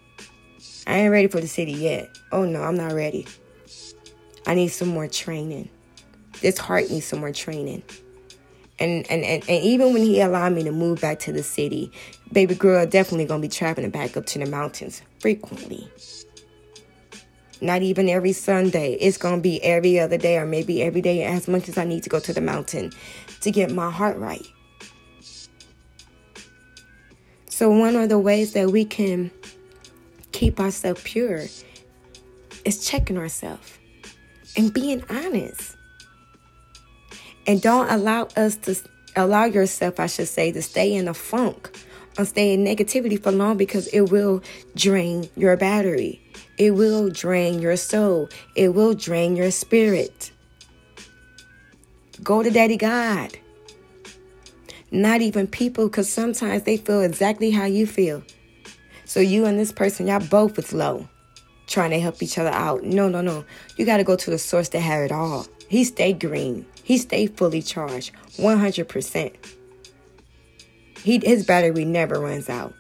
I 0.87 0.99
ain't 0.99 1.11
ready 1.11 1.29
for 1.29 1.41
the 1.41 1.49
city 1.49 1.73
yet. 1.73 2.17
Oh 2.31 2.45
no, 2.45 2.63
I'm 2.63 2.77
not 2.77 2.93
ready. 2.93 3.27
I 4.47 4.55
need 4.55 4.69
some 4.69 4.89
more 4.89 5.09
training. 5.09 5.71
This 6.43 6.59
heart 6.59 6.91
needs 6.91 7.07
some 7.07 7.21
more 7.21 7.33
training. 7.33 7.83
And, 8.79 9.09
and, 9.11 9.23
and, 9.23 9.43
and 9.49 9.65
even 9.65 9.93
when 9.93 10.03
he 10.03 10.21
allowed 10.21 10.53
me 10.53 10.65
to 10.65 10.73
move 10.73 11.01
back 11.01 11.21
to 11.21 11.33
the 11.33 11.43
city, 11.43 11.93
baby 12.33 12.55
girl 12.55 12.85
definitely 12.87 13.27
gonna 13.27 13.41
be 13.41 13.49
traveling 13.49 13.91
back 13.91 14.17
up 14.17 14.27
to 14.27 14.39
the 14.39 14.47
mountains 14.47 15.03
frequently. 15.21 15.89
Not 17.61 17.83
even 17.83 18.09
every 18.09 18.33
Sunday. 18.33 18.95
It's 18.95 19.17
to 19.17 19.37
be 19.39 19.63
every 19.63 19.99
other 20.01 20.19
day 20.19 20.39
or 20.39 20.47
maybe 20.47 20.83
every 20.83 21.01
day 21.01 21.25
as 21.25 21.49
much 21.49 21.69
as 21.69 21.79
I 21.79 21.85
need 21.85 22.03
to 22.03 22.11
go 22.11 22.19
to 22.21 22.33
the 22.33 22.41
mountain 22.41 22.93
to 23.41 23.51
get 23.51 23.71
my 23.71 23.91
heart 23.91 24.19
right. 24.19 24.47
So, 27.49 27.71
one 27.71 27.95
of 27.95 28.09
the 28.09 28.19
ways 28.19 28.53
that 28.55 28.71
we 28.71 28.85
can 28.85 29.31
keep 30.33 30.59
ourselves 30.59 31.01
pure 31.05 31.45
is 32.65 32.85
checking 32.85 33.17
ourselves. 33.17 33.79
and 34.57 34.73
being 34.73 35.03
honest. 35.11 35.77
And 37.47 37.61
don't 37.61 37.91
allow 37.91 38.29
us 38.37 38.57
to 38.57 38.77
allow 39.17 39.45
yourself, 39.45 40.01
I 40.01 40.07
should 40.07 40.29
say, 40.29 40.53
to 40.53 40.63
stay 40.63 40.95
in 40.95 41.09
a 41.09 41.15
funk 41.15 41.71
or 42.19 42.25
stay 42.25 42.55
in 42.55 42.65
negativity 42.65 43.23
for 43.23 43.33
long 43.33 43.57
because 43.57 43.87
it 43.89 44.11
will 44.11 44.43
drain 44.75 45.29
your 45.37 45.57
battery. 45.57 46.21
It 46.57 46.73
will 46.73 47.11
drain 47.11 47.61
your 47.61 47.77
soul. 47.77 48.29
It 48.55 48.75
will 48.75 48.95
drain 48.95 49.37
your 49.37 49.51
spirit. 49.51 50.31
Go 52.23 52.43
to 52.43 52.51
Daddy 52.51 52.77
God. 52.77 53.37
Not 54.91 55.21
even 55.21 55.49
people, 55.49 55.89
because 55.89 56.09
sometimes 56.09 56.63
they 56.63 56.77
feel 56.77 57.03
exactly 57.03 57.51
how 57.51 57.65
you 57.65 57.87
feel. 57.87 58.23
So 59.05 59.19
you 59.19 59.45
and 59.45 59.59
this 59.59 59.73
person, 59.73 60.07
y'all 60.07 60.21
both 60.21 60.57
is 60.59 60.73
low, 60.73 61.09
trying 61.67 61.91
to 61.91 61.99
help 61.99 62.23
each 62.23 62.39
other 62.39 62.51
out. 62.51 62.85
No, 62.85 63.09
no, 63.09 63.21
no. 63.21 63.45
You 63.77 63.85
got 63.85 63.97
to 63.97 64.05
go 64.05 64.15
to 64.15 64.31
the 64.31 64.39
source 64.39 64.69
to 64.71 64.81
have 64.81 65.03
it 65.03 65.11
all. 65.11 65.47
He 65.69 65.83
stayed 65.83 66.21
green. 66.21 66.65
He 66.85 66.99
stayed 66.99 67.37
fully 67.37 67.63
charged, 67.63 68.13
100%. 68.37 69.35
He, 71.03 71.19
his 71.19 71.47
battery 71.47 71.85
never 71.85 72.21
runs 72.21 72.49
out. 72.51 72.75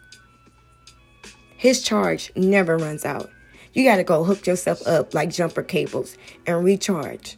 His 1.56 1.82
charge 1.82 2.30
never 2.36 2.76
runs 2.76 3.06
out. 3.06 3.30
You 3.72 3.82
got 3.82 3.96
to 3.96 4.04
go 4.04 4.22
hook 4.22 4.46
yourself 4.46 4.86
up 4.86 5.14
like 5.14 5.30
jumper 5.30 5.62
cables 5.62 6.18
and 6.46 6.62
recharge. 6.62 7.36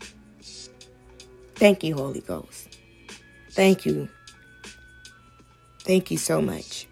Thank 1.55 1.85
you, 1.85 1.95
Holy 1.95 2.21
Ghost. 2.21 2.77
Thank 3.53 3.87
you. 3.87 4.09
Thank 5.85 6.11
you 6.11 6.19
so 6.19 6.43
much. 6.43 6.89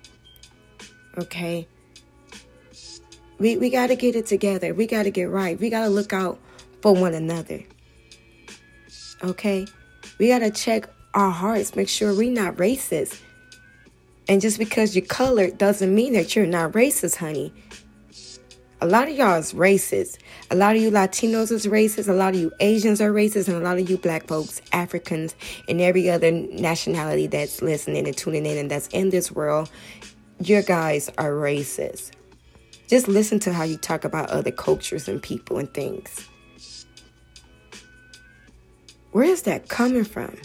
Okay? 1.19 1.67
We, 3.39 3.57
we 3.57 3.71
got 3.71 3.89
to 3.89 3.97
get 3.97 4.15
it 4.15 4.27
together. 4.27 4.73
We 4.73 4.87
got 4.87 5.03
to 5.03 5.11
get 5.11 5.29
right. 5.29 5.59
We 5.59 5.69
got 5.69 5.83
to 5.83 5.89
look 5.89 6.13
out 6.13 6.39
for 6.81 6.95
one 6.95 7.13
another. 7.13 7.65
Okay? 9.25 9.67
We 10.19 10.29
got 10.29 10.41
to 10.41 10.51
check 10.51 10.89
our 11.15 11.31
hearts, 11.31 11.75
make 11.77 11.89
sure 11.89 12.15
we're 12.15 12.31
not 12.31 12.57
racist. 12.57 13.21
And 14.29 14.41
just 14.41 14.59
because 14.59 14.97
you're 14.97 15.05
colored 15.05 15.59
doesn't 15.59 15.95
mean 15.95 16.15
that 16.15 16.35
you're 16.35 16.47
not 16.47 16.73
racist, 16.73 17.17
honey. 17.17 17.53
A 18.81 18.87
lot 18.87 19.09
of 19.09 19.17
y'all 19.17 19.37
is 19.37 19.53
racist. 19.53 20.19
A 20.51 20.57
lot 20.57 20.77
of 20.77 20.83
you 20.83 20.91
Latinos 20.91 21.51
is 21.51 21.67
racist. 21.67 22.09
A 22.09 22.13
lot 22.13 22.35
of 22.35 22.41
you 22.41 22.53
Asians 22.61 23.01
are 23.01 23.13
racist. 23.13 23.49
And 23.49 23.57
a 23.57 23.61
lot 23.61 23.79
of 23.79 23.89
you 23.89 23.97
black 23.97 24.27
folks, 24.27 24.61
Africans, 24.73 25.35
and 25.69 25.81
every 25.81 26.11
other 26.11 26.31
nationality 26.31 27.27
that's 27.27 27.63
listening 27.63 28.07
and 28.07 28.17
tuning 28.17 28.45
in 28.45 28.59
and 28.59 28.71
that's 28.71 28.89
in 28.89 29.11
this 29.11 29.31
world, 29.31 29.71
your 30.41 30.63
guys 30.63 31.09
are 31.17 31.33
racist. 31.33 32.11
Just 32.89 33.09
listen 33.09 33.39
to 33.41 33.53
how 33.53 33.63
you 33.63 33.79
talk 33.79 34.05
about 34.05 34.29
other 34.31 34.51
cultures 34.51 35.09
and 35.09 35.23
people 35.23 35.57
and 35.57 35.73
things. 35.73 36.29
Where 39.15 39.23
is 39.23 39.43
that 39.43 39.69
coming 39.69 40.03
from? 40.03 40.37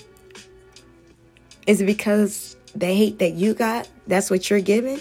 Is 1.65 1.81
it 1.81 1.85
because 1.85 2.55
they 2.75 2.95
hate 2.95 3.17
that 3.17 3.33
you 3.33 3.55
got? 3.55 3.89
That's 4.05 4.29
what 4.29 4.47
you're 4.47 4.61
giving? 4.61 4.99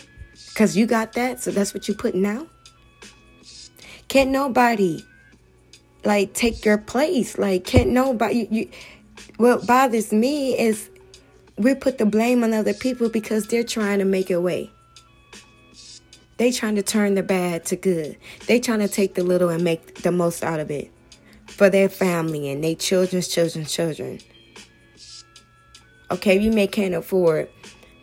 Because 0.49 0.75
you 0.75 0.87
got 0.87 1.13
that, 1.13 1.41
so 1.41 1.51
that's 1.51 1.75
what 1.75 1.87
you're 1.87 1.95
putting 1.99 2.25
out? 2.25 2.49
Can't 4.09 4.31
nobody 4.31 5.05
like 6.03 6.33
take 6.33 6.65
your 6.65 6.79
place. 6.79 7.37
Like 7.37 7.67
can't 7.67 7.91
nobody 7.91 8.37
you, 8.37 8.49
you 8.51 8.71
what 9.37 9.67
bothers 9.67 10.15
me 10.15 10.59
is 10.59 10.89
we 11.59 11.75
put 11.75 11.99
the 11.99 12.07
blame 12.07 12.43
on 12.45 12.55
other 12.55 12.73
people 12.73 13.11
because 13.11 13.49
they're 13.49 13.63
trying 13.63 13.99
to 13.99 14.07
make 14.07 14.31
it 14.31 14.39
way. 14.39 14.71
They 16.39 16.53
trying 16.53 16.77
to 16.77 16.83
turn 16.83 17.17
the 17.17 17.23
bad 17.23 17.67
to 17.67 17.77
good. 17.77 18.17
They 18.47 18.61
trying 18.61 18.79
to 18.79 18.89
take 18.89 19.15
the 19.15 19.25
little 19.25 19.51
and 19.51 19.63
make 19.63 19.97
the 19.97 20.11
most 20.11 20.43
out 20.43 20.59
of 20.59 20.71
it 20.71 20.91
for 21.59 21.69
their 21.69 21.89
family 21.89 22.49
and 22.49 22.63
their 22.63 22.77
children's 22.77 23.27
children's 23.27 23.73
children. 23.73 24.21
Okay, 26.13 26.39
you 26.39 26.53
may 26.53 26.69
can't 26.69 26.95
afford 26.95 27.51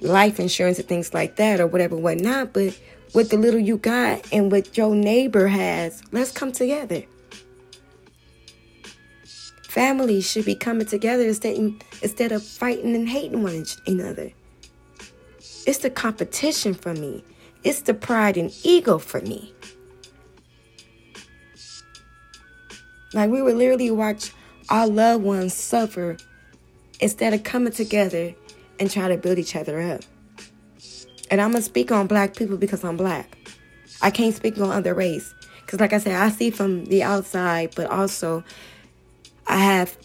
life 0.02 0.42
insurance 0.42 0.78
and 0.78 0.88
things 0.90 1.14
like 1.14 1.38
that 1.38 1.62
or 1.62 1.66
whatever, 1.66 1.96
whatnot, 1.96 2.52
but 2.52 2.78
with 3.14 3.30
the 3.30 3.38
little 3.38 3.60
you 3.60 3.78
got 3.78 4.22
and 4.34 4.52
what 4.52 4.76
your 4.76 4.94
neighbor 4.94 5.48
has. 5.48 6.04
Let's 6.12 6.32
come 6.32 6.52
together. 6.52 7.04
Families 9.64 10.30
should 10.30 10.46
be 10.46 10.56
coming 10.56 10.86
together 10.86 11.24
instead, 11.24 11.58
instead 12.02 12.34
of 12.34 12.44
fighting 12.44 12.94
and 12.94 13.08
hating 13.08 13.42
one 13.42 13.66
another. 13.88 14.34
It's 15.66 15.80
the 15.80 15.90
competition 15.90 16.74
for 16.74 16.94
me. 16.94 17.24
It's 17.64 17.82
the 17.82 17.94
pride 17.94 18.36
and 18.36 18.54
ego 18.64 18.98
for 18.98 19.22
me. 19.22 19.55
Like 23.16 23.32
we 23.32 23.42
would 23.42 23.56
literally 23.56 23.90
watch 23.92 24.34
our 24.70 24.88
loved 24.88 25.24
ones 25.24 25.54
suffer 25.54 26.18
instead 27.00 27.34
of 27.34 27.44
coming 27.44 27.72
together 27.72 28.36
and 28.78 28.92
try 28.92 29.08
to 29.08 29.16
build 29.16 29.40
each 29.40 29.56
other 29.56 29.80
up. 29.80 30.02
And 31.32 31.40
I'm 31.40 31.54
to 31.54 31.62
speak 31.62 31.94
on 31.94 32.08
black 32.08 32.36
people 32.36 32.58
because 32.58 32.84
I'm 32.84 32.98
black. 32.98 33.38
I 34.02 34.12
can't 34.12 34.36
speak 34.36 34.58
on 34.58 34.70
other 34.70 34.94
race. 34.94 35.34
Because, 35.62 35.80
like 35.80 35.94
I 35.94 35.98
said, 35.98 36.14
I 36.14 36.30
see 36.30 36.52
from 36.52 36.86
the 36.86 37.04
outside, 37.04 37.74
but 37.74 37.90
also 37.90 38.44
I 39.48 39.58
have 39.58 39.98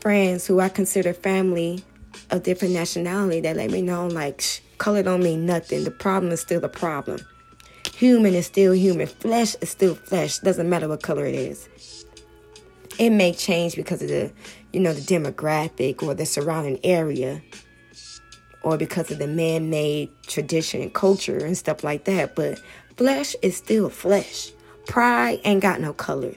friends 0.00 0.46
who 0.46 0.60
I 0.60 0.68
consider 0.68 1.14
family 1.14 1.82
of 2.30 2.42
different 2.42 2.74
nationality 2.74 3.40
that 3.40 3.56
let 3.56 3.70
me 3.70 3.80
know, 3.80 4.06
like, 4.06 4.42
sh- 4.42 4.60
color 4.76 5.02
don't 5.02 5.22
mean 5.22 5.46
nothing. 5.46 5.84
The 5.84 5.90
problem 5.90 6.30
is 6.30 6.40
still 6.40 6.60
the 6.60 6.68
problem. 6.68 7.20
Human 7.94 8.34
is 8.34 8.46
still 8.46 8.72
human. 8.74 9.06
Flesh 9.06 9.56
is 9.62 9.70
still 9.70 9.94
flesh. 9.94 10.38
Doesn't 10.38 10.68
matter 10.68 10.88
what 10.88 11.02
color 11.02 11.24
it 11.24 11.34
is. 11.34 11.99
It 13.00 13.10
may 13.10 13.32
change 13.32 13.76
because 13.76 14.02
of 14.02 14.08
the, 14.08 14.30
you 14.74 14.78
know, 14.78 14.92
the 14.92 15.00
demographic 15.00 16.02
or 16.02 16.12
the 16.12 16.26
surrounding 16.26 16.78
area 16.84 17.40
or 18.62 18.76
because 18.76 19.10
of 19.10 19.18
the 19.18 19.26
man 19.26 19.70
made 19.70 20.10
tradition 20.26 20.82
and 20.82 20.92
culture 20.92 21.38
and 21.38 21.56
stuff 21.56 21.82
like 21.82 22.04
that. 22.04 22.36
But 22.36 22.60
flesh 22.98 23.34
is 23.40 23.56
still 23.56 23.88
flesh. 23.88 24.52
Pride 24.86 25.40
ain't 25.44 25.62
got 25.62 25.80
no 25.80 25.94
color. 25.94 26.34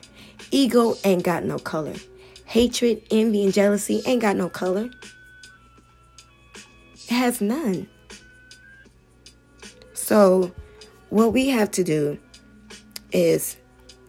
Ego 0.50 0.94
ain't 1.04 1.22
got 1.22 1.44
no 1.44 1.58
color. 1.58 1.96
Hatred, 2.46 3.02
envy, 3.10 3.44
and 3.44 3.52
jealousy 3.52 4.00
ain't 4.06 4.22
got 4.22 4.34
no 4.34 4.48
color. 4.48 4.88
It 6.94 7.10
has 7.10 7.42
none. 7.42 7.86
So, 9.92 10.50
what 11.10 11.34
we 11.34 11.48
have 11.48 11.70
to 11.72 11.84
do 11.84 12.18
is, 13.12 13.58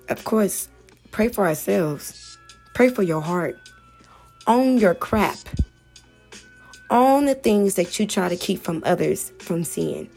of 0.07 0.23
course, 0.23 0.69
pray 1.11 1.27
for 1.27 1.45
ourselves, 1.45 2.24
pray 2.75 2.89
for 2.89 3.03
your 3.03 3.21
heart, 3.21 3.59
own 4.47 4.77
your 4.77 4.93
crap 4.95 5.39
Own 6.89 7.25
the 7.25 7.35
things 7.35 7.75
that 7.75 7.99
you 7.99 8.05
try 8.05 8.29
to 8.29 8.35
keep 8.37 8.63
from 8.63 8.83
others 8.85 9.31
from 9.39 9.63
seeing. 9.63 10.09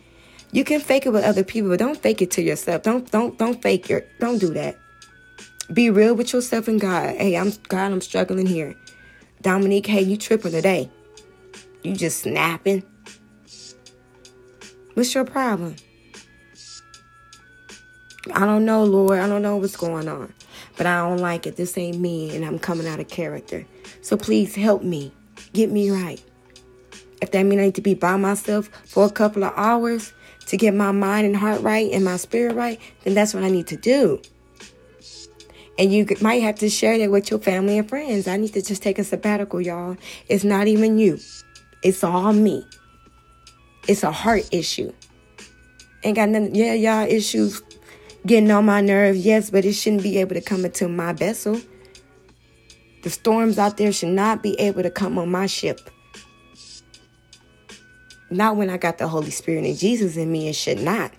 You 0.52 0.64
can 0.64 0.80
fake 0.80 1.06
it 1.06 1.10
with 1.10 1.24
other 1.24 1.44
people, 1.44 1.70
but 1.70 1.78
don't 1.78 2.00
fake 2.00 2.22
it 2.22 2.30
to 2.32 2.42
yourself. 2.42 2.82
Don't 2.82 3.10
don't 3.10 3.38
don't 3.38 3.60
fake 3.62 3.88
your 3.88 4.04
don't 4.20 4.38
do 4.38 4.52
that. 4.54 4.78
Be 5.72 5.90
real 5.90 6.14
with 6.14 6.32
yourself 6.32 6.68
and 6.68 6.80
God. 6.80 7.16
Hey, 7.16 7.36
I'm 7.36 7.52
God, 7.68 7.92
I'm 7.92 8.00
struggling 8.00 8.46
here. 8.46 8.76
Dominique, 9.42 9.86
hey, 9.86 10.02
you 10.02 10.16
tripping 10.16 10.52
today. 10.52 10.90
You 11.82 11.94
just 11.94 12.20
snapping. 12.20 12.82
What's 14.94 15.14
your 15.14 15.24
problem? 15.24 15.76
I 18.34 18.46
don't 18.46 18.64
know, 18.64 18.84
Lord. 18.84 19.18
I 19.18 19.28
don't 19.28 19.42
know 19.42 19.56
what's 19.56 19.76
going 19.76 20.08
on. 20.08 20.32
But 20.78 20.86
I 20.86 21.06
don't 21.06 21.18
like 21.18 21.46
it. 21.46 21.56
This 21.56 21.76
ain't 21.76 21.98
me, 21.98 22.34
and 22.34 22.44
I'm 22.44 22.58
coming 22.58 22.86
out 22.86 23.00
of 23.00 23.08
character. 23.08 23.66
So 24.00 24.16
please 24.16 24.54
help 24.54 24.82
me. 24.82 25.12
Get 25.52 25.70
me 25.70 25.90
right. 25.90 26.22
If 27.20 27.32
that 27.32 27.42
means 27.42 27.60
I 27.60 27.64
need 27.66 27.74
to 27.74 27.82
be 27.82 27.94
by 27.94 28.16
myself 28.16 28.68
for 28.86 29.04
a 29.04 29.10
couple 29.10 29.44
of 29.44 29.52
hours 29.56 30.12
to 30.46 30.56
get 30.56 30.72
my 30.72 30.92
mind 30.92 31.26
and 31.26 31.36
heart 31.36 31.60
right 31.60 31.90
and 31.92 32.04
my 32.04 32.16
spirit 32.16 32.54
right, 32.54 32.80
then 33.04 33.14
that's 33.14 33.34
what 33.34 33.42
I 33.42 33.50
need 33.50 33.66
to 33.66 33.76
do. 33.76 34.22
And 35.78 35.92
you 35.92 36.06
might 36.20 36.42
have 36.42 36.56
to 36.56 36.68
share 36.68 36.98
that 36.98 37.10
with 37.10 37.30
your 37.30 37.38
family 37.38 37.78
and 37.78 37.88
friends. 37.88 38.26
I 38.26 38.36
need 38.36 38.52
to 38.54 38.62
just 38.62 38.82
take 38.82 38.98
a 38.98 39.04
sabbatical, 39.04 39.60
y'all. 39.60 39.96
It's 40.28 40.44
not 40.44 40.66
even 40.66 40.98
you, 40.98 41.18
it's 41.82 42.02
all 42.02 42.32
me. 42.32 42.64
It's 43.86 44.02
a 44.02 44.12
heart 44.12 44.48
issue. 44.52 44.92
Ain't 46.04 46.16
got 46.16 46.28
nothing, 46.28 46.54
yeah, 46.54 46.74
y'all 46.74 47.08
issues 47.08 47.60
getting 48.26 48.50
on 48.50 48.66
my 48.66 48.80
nerves, 48.80 49.24
yes, 49.24 49.50
but 49.50 49.64
it 49.64 49.72
shouldn't 49.72 50.02
be 50.02 50.18
able 50.18 50.34
to 50.34 50.40
come 50.40 50.64
into 50.64 50.88
my 50.88 51.12
vessel. 51.12 51.60
The 53.02 53.10
storms 53.10 53.58
out 53.58 53.76
there 53.76 53.92
should 53.92 54.10
not 54.10 54.42
be 54.42 54.58
able 54.60 54.82
to 54.82 54.90
come 54.90 55.18
on 55.18 55.30
my 55.30 55.46
ship. 55.46 55.90
Not 58.30 58.56
when 58.56 58.68
I 58.68 58.76
got 58.76 58.98
the 58.98 59.08
Holy 59.08 59.30
Spirit 59.30 59.64
and 59.64 59.76
Jesus 59.76 60.16
in 60.16 60.30
me, 60.30 60.48
it 60.48 60.54
should 60.54 60.80
not. 60.80 61.12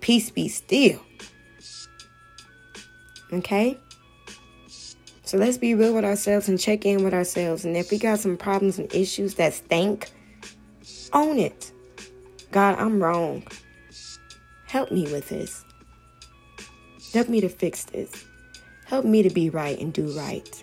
Peace 0.00 0.30
be 0.30 0.48
still. 0.48 1.00
Okay? 3.32 3.78
So 5.22 5.38
let's 5.38 5.58
be 5.58 5.74
real 5.76 5.94
with 5.94 6.04
ourselves 6.04 6.48
and 6.48 6.58
check 6.58 6.84
in 6.84 7.04
with 7.04 7.14
ourselves. 7.14 7.64
And 7.64 7.76
if 7.76 7.92
we 7.92 7.98
got 7.98 8.18
some 8.18 8.36
problems 8.36 8.80
and 8.80 8.92
issues 8.92 9.36
that 9.36 9.54
stink, 9.54 10.10
own 11.12 11.38
it. 11.38 11.70
God, 12.50 12.76
I'm 12.80 13.00
wrong. 13.00 13.44
Help 14.70 14.92
me 14.92 15.02
with 15.10 15.28
this. 15.28 15.64
Help 17.12 17.28
me 17.28 17.40
to 17.40 17.48
fix 17.48 17.86
this. 17.86 18.24
Help 18.86 19.04
me 19.04 19.20
to 19.20 19.28
be 19.28 19.50
right 19.50 19.76
and 19.80 19.92
do 19.92 20.16
right. 20.16 20.62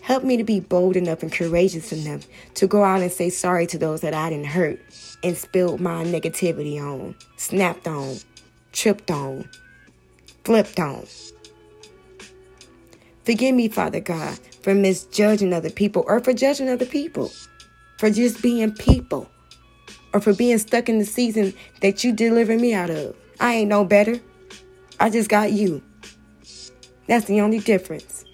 Help 0.00 0.24
me 0.24 0.36
to 0.36 0.42
be 0.42 0.58
bold 0.58 0.96
enough 0.96 1.22
and 1.22 1.32
courageous 1.32 1.92
enough 1.92 2.26
to 2.54 2.66
go 2.66 2.82
out 2.82 3.00
and 3.00 3.12
say 3.12 3.30
sorry 3.30 3.64
to 3.68 3.78
those 3.78 4.00
that 4.00 4.12
I 4.12 4.30
didn't 4.30 4.46
hurt 4.46 4.80
and 5.22 5.36
spilled 5.36 5.80
my 5.80 6.02
negativity 6.02 6.82
on, 6.82 7.14
snapped 7.36 7.86
on, 7.86 8.16
tripped 8.72 9.08
on, 9.08 9.48
flipped 10.42 10.80
on. 10.80 11.06
Forgive 13.24 13.54
me, 13.54 13.68
Father 13.68 14.00
God, 14.00 14.36
for 14.62 14.74
misjudging 14.74 15.52
other 15.52 15.70
people 15.70 16.02
or 16.08 16.18
for 16.18 16.32
judging 16.32 16.68
other 16.68 16.86
people, 16.86 17.30
for 17.98 18.10
just 18.10 18.42
being 18.42 18.72
people, 18.72 19.30
or 20.12 20.20
for 20.20 20.34
being 20.34 20.58
stuck 20.58 20.88
in 20.88 20.98
the 20.98 21.04
season 21.04 21.54
that 21.82 22.02
you 22.02 22.12
delivered 22.12 22.60
me 22.60 22.74
out 22.74 22.90
of. 22.90 23.14
I 23.40 23.54
ain't 23.54 23.68
no 23.68 23.84
better. 23.84 24.20
I 25.00 25.10
just 25.10 25.28
got 25.28 25.52
you. 25.52 25.82
That's 27.06 27.26
the 27.26 27.40
only 27.40 27.60
difference. 27.60 28.24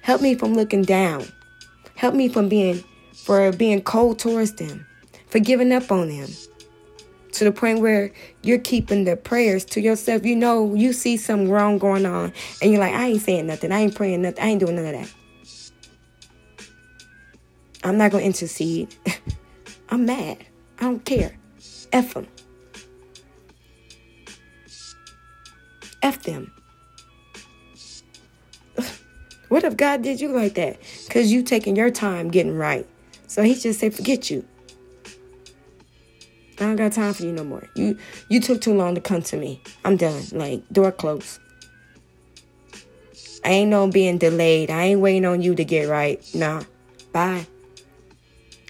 Help 0.00 0.20
me 0.20 0.34
from 0.34 0.54
looking 0.54 0.82
down. 0.82 1.24
Help 1.94 2.14
me 2.14 2.28
from 2.28 2.48
being 2.48 2.82
for 3.14 3.52
being 3.52 3.82
cold 3.82 4.18
towards 4.18 4.52
them, 4.54 4.84
for 5.28 5.38
giving 5.38 5.72
up 5.72 5.92
on 5.92 6.08
them. 6.08 6.28
To 7.34 7.44
the 7.44 7.52
point 7.52 7.80
where 7.80 8.12
you're 8.42 8.58
keeping 8.58 9.04
the 9.04 9.16
prayers 9.16 9.64
to 9.66 9.80
yourself. 9.80 10.26
You 10.26 10.36
know 10.36 10.74
you 10.74 10.92
see 10.92 11.16
something 11.16 11.48
wrong 11.48 11.78
going 11.78 12.04
on 12.04 12.32
and 12.60 12.70
you're 12.70 12.80
like, 12.80 12.92
I 12.92 13.08
ain't 13.08 13.22
saying 13.22 13.46
nothing. 13.46 13.72
I 13.72 13.80
ain't 13.80 13.94
praying 13.94 14.22
nothing. 14.22 14.42
I 14.42 14.48
ain't 14.48 14.60
doing 14.60 14.76
none 14.76 14.86
of 14.86 14.92
that. 14.92 15.14
I'm 17.84 17.96
not 17.96 18.10
gonna 18.10 18.24
intercede. 18.24 18.94
I'm 19.88 20.04
mad. 20.04 20.38
I 20.78 20.84
don't 20.84 21.04
care. 21.04 21.36
F 21.92 22.14
them. 22.14 22.26
F 26.02 26.22
them. 26.22 26.52
What 29.48 29.64
if 29.64 29.76
God 29.76 30.00
did 30.02 30.20
you 30.20 30.28
like 30.28 30.54
that? 30.54 30.78
Because 31.06 31.30
you 31.30 31.42
taking 31.42 31.76
your 31.76 31.90
time 31.90 32.30
getting 32.30 32.56
right. 32.56 32.86
So 33.26 33.42
he 33.42 33.54
just 33.54 33.80
said, 33.80 33.94
forget 33.94 34.30
you. 34.30 34.46
I 36.58 36.64
don't 36.64 36.76
got 36.76 36.92
time 36.92 37.12
for 37.12 37.24
you 37.24 37.32
no 37.32 37.44
more. 37.44 37.68
You 37.74 37.98
you 38.28 38.40
took 38.40 38.60
too 38.60 38.72
long 38.72 38.94
to 38.94 39.00
come 39.00 39.20
to 39.22 39.36
me. 39.36 39.60
I'm 39.84 39.96
done. 39.96 40.22
Like 40.32 40.66
door 40.70 40.92
closed. 40.92 41.38
I 43.44 43.50
ain't 43.50 43.70
no 43.70 43.88
being 43.88 44.18
delayed. 44.18 44.70
I 44.70 44.84
ain't 44.84 45.00
waiting 45.00 45.26
on 45.26 45.42
you 45.42 45.54
to 45.54 45.64
get 45.64 45.88
right. 45.88 46.24
Nah. 46.34 46.62
Bye. 47.12 47.46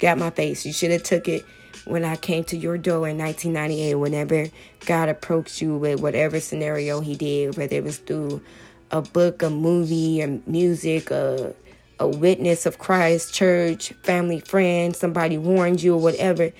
Got 0.00 0.18
my 0.18 0.30
face. 0.30 0.64
You 0.64 0.72
should 0.72 0.90
have 0.90 1.02
took 1.02 1.28
it 1.28 1.44
when 1.84 2.04
I 2.04 2.16
came 2.16 2.44
to 2.44 2.56
your 2.56 2.78
door 2.78 3.08
in 3.08 3.18
1998. 3.18 3.94
Whenever 3.94 4.46
God 4.86 5.08
approached 5.08 5.60
you 5.60 5.76
with 5.76 6.00
whatever 6.00 6.40
scenario 6.40 7.00
He 7.00 7.14
did, 7.14 7.56
whether 7.56 7.76
it 7.76 7.84
was 7.84 7.98
through 7.98 8.42
a 8.90 9.02
book, 9.02 9.42
a 9.42 9.50
movie, 9.50 10.20
a 10.20 10.40
music, 10.46 11.10
a 11.10 11.54
a 12.02 12.08
witness 12.08 12.66
of 12.66 12.78
Christ, 12.78 13.32
church, 13.32 13.92
family, 14.02 14.40
friend, 14.40 14.94
somebody 14.94 15.38
warned 15.38 15.82
you 15.82 15.94
or 15.94 16.00
whatever. 16.00 16.52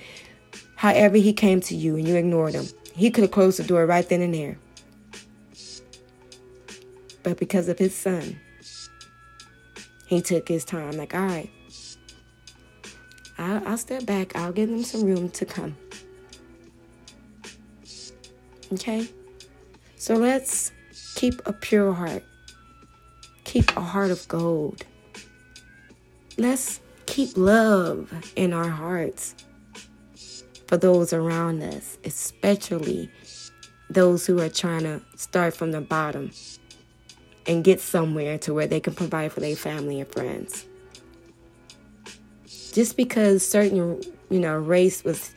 However, 0.75 1.17
he 1.17 1.33
came 1.33 1.59
to 1.61 1.75
you 1.75 1.97
and 1.97 2.07
you 2.07 2.15
ignored 2.15 2.53
him. 2.53 2.65
He 2.95 3.11
could 3.11 3.23
have 3.23 3.31
closed 3.31 3.59
the 3.59 3.63
door 3.63 3.85
right 3.85 4.07
then 4.07 4.21
and 4.21 4.33
there. 4.33 4.57
But 7.23 7.37
because 7.37 7.67
of 7.67 7.77
his 7.77 7.93
son, 7.93 8.39
he 10.05 10.21
took 10.21 10.47
his 10.47 10.63
time. 10.63 10.91
Like, 10.93 11.13
all 11.13 11.25
right, 11.25 11.49
I'll, 13.43 13.67
I'll 13.67 13.77
step 13.77 14.05
back. 14.05 14.35
I'll 14.35 14.53
give 14.53 14.69
them 14.69 14.83
some 14.83 15.03
room 15.03 15.29
to 15.31 15.45
come. 15.45 15.75
Okay? 18.71 19.07
So 19.97 20.15
let's 20.15 20.71
Keep 21.15 21.41
a 21.45 21.53
pure 21.53 21.93
heart. 21.93 22.23
Keep 23.45 23.77
a 23.77 23.81
heart 23.81 24.11
of 24.11 24.27
gold. 24.27 24.85
Let's 26.37 26.81
keep 27.05 27.37
love 27.37 28.11
in 28.35 28.51
our 28.51 28.67
hearts 28.67 29.35
for 30.67 30.77
those 30.77 31.13
around 31.13 31.61
us, 31.61 31.97
especially 32.03 33.11
those 33.89 34.25
who 34.25 34.41
are 34.41 34.49
trying 34.49 34.83
to 34.83 35.01
start 35.15 35.55
from 35.55 35.71
the 35.71 35.81
bottom 35.81 36.31
and 37.45 37.63
get 37.63 37.79
somewhere 37.79 38.37
to 38.39 38.53
where 38.53 38.67
they 38.67 38.79
can 38.79 38.95
provide 38.95 39.31
for 39.31 39.39
their 39.39 39.55
family 39.55 40.01
and 40.01 40.11
friends. 40.11 40.65
Just 42.73 42.97
because 42.97 43.47
certain, 43.47 44.01
you 44.29 44.39
know, 44.39 44.57
race 44.57 45.03
was 45.03 45.33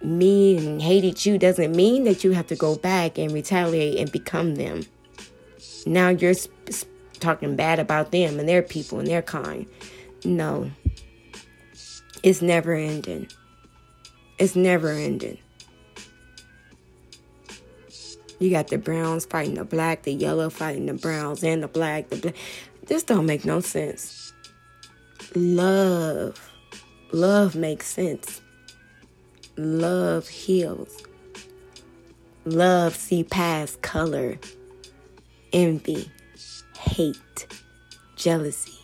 mean 0.00 0.66
and 0.66 0.82
hated 0.82 1.24
you 1.26 1.38
doesn't 1.38 1.74
mean 1.74 2.04
that 2.04 2.24
you 2.24 2.32
have 2.32 2.46
to 2.46 2.56
go 2.56 2.76
back 2.76 3.18
and 3.18 3.32
retaliate 3.32 3.98
and 3.98 4.10
become 4.10 4.54
them. 4.54 4.82
Now 5.86 6.08
you're 6.08 6.34
sp- 6.34 6.86
talking 7.18 7.56
bad 7.56 7.78
about 7.78 8.12
them 8.12 8.38
and 8.38 8.48
their 8.48 8.62
people 8.62 9.00
and 9.00 9.08
their 9.08 9.22
kind. 9.22 9.66
No. 10.24 10.70
It's 12.22 12.42
never 12.42 12.74
ending. 12.74 13.28
It's 14.38 14.54
never 14.54 14.90
ending. 14.90 15.38
You 18.38 18.50
got 18.50 18.68
the 18.68 18.78
browns 18.78 19.24
fighting 19.24 19.54
the 19.54 19.64
black, 19.64 20.02
the 20.02 20.12
yellow 20.12 20.50
fighting 20.50 20.86
the 20.86 20.94
browns, 20.94 21.44
and 21.44 21.62
the 21.62 21.68
black. 21.68 22.08
The 22.08 22.16
black. 22.16 22.34
This 22.86 23.02
don't 23.04 23.26
make 23.26 23.44
no 23.44 23.60
sense. 23.60 24.32
Love. 25.34 26.51
Love 27.12 27.54
makes 27.54 27.86
sense. 27.86 28.40
Love 29.56 30.28
heals. 30.28 30.96
Love 32.46 32.96
see 32.96 33.22
past 33.22 33.82
color, 33.82 34.38
envy, 35.52 36.10
hate, 36.76 37.46
jealousy, 38.16 38.80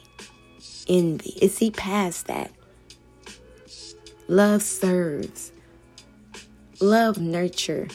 envy. 0.88 1.30
It 1.40 1.52
see 1.52 1.70
past 1.70 2.26
that. 2.26 2.52
Love 4.28 4.62
serves. 4.62 5.50
Love 6.80 7.18
nurture. 7.18 7.88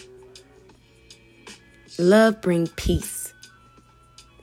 Love 2.00 2.42
bring 2.42 2.66
peace. 2.70 3.34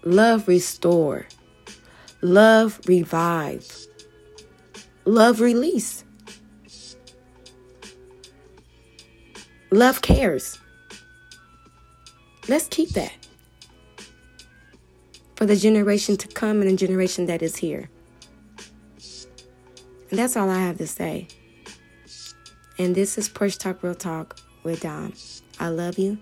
Love 0.04 0.46
restore. 0.46 1.26
Love 2.22 2.80
revive. 2.86 3.66
Love 5.04 5.40
release. 5.40 6.04
Love 9.70 10.02
cares. 10.02 10.58
Let's 12.48 12.66
keep 12.68 12.90
that 12.90 13.12
for 15.36 15.46
the 15.46 15.56
generation 15.56 16.16
to 16.16 16.28
come 16.28 16.60
and 16.60 16.70
the 16.70 16.76
generation 16.76 17.26
that 17.26 17.42
is 17.42 17.56
here. 17.56 17.88
And 20.10 20.18
that's 20.18 20.36
all 20.36 20.50
I 20.50 20.58
have 20.58 20.78
to 20.78 20.86
say. 20.86 21.28
And 22.78 22.94
this 22.94 23.16
is 23.16 23.28
Push 23.28 23.56
Talk 23.56 23.82
Real 23.82 23.94
Talk 23.94 24.40
with 24.64 24.80
Dom. 24.80 25.12
I 25.60 25.68
love 25.68 25.98
you. 25.98 26.18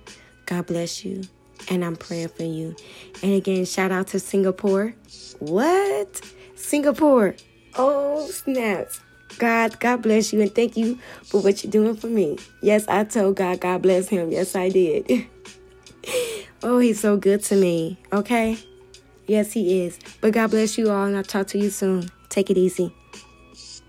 God 0.47 0.66
bless 0.66 1.05
you. 1.05 1.22
And 1.70 1.85
I'm 1.85 1.97
praying 1.97 2.29
for 2.29 2.45
you. 2.45 2.76
And 3.22 3.33
again, 3.33 3.64
shout 3.64 3.91
out 3.91 4.09
to 4.09 4.20
Singapore. 4.20 4.95
What? 5.39 6.20
Singapore. 6.55 7.35
Oh, 7.79 8.26
snaps. 8.26 9.01
God, 9.39 9.79
God 9.79 10.03
bless 10.03 10.33
you 10.33 10.41
and 10.41 10.53
thank 10.53 10.76
you 10.76 10.99
for 11.22 11.41
what 11.41 11.62
you're 11.62 11.70
doing 11.70 11.95
for 11.95 12.09
me. 12.09 12.39
Yes, 12.61 12.87
I 12.89 13.05
told 13.05 13.37
God, 13.37 13.61
God 13.61 13.83
bless 13.83 14.09
him. 14.09 14.33
Yes, 14.33 14.57
I 14.57 14.68
did. 14.68 15.26
oh, 16.62 16.79
he's 16.79 16.99
so 16.99 17.16
good 17.16 17.43
to 17.45 17.57
me. 17.57 17.99
Okay? 18.12 18.59
Yes, 19.26 19.53
he 19.53 19.83
is. 19.83 19.99
But 20.20 20.33
God 20.33 20.51
bless 20.51 20.76
you 20.76 20.91
all 20.91 21.05
and 21.05 21.16
I'll 21.16 21.22
talk 21.22 21.47
to 21.49 21.59
you 21.59 21.70
soon. 21.70 22.11
Take 22.31 22.51
it 22.51 22.59
easy. 22.59 22.93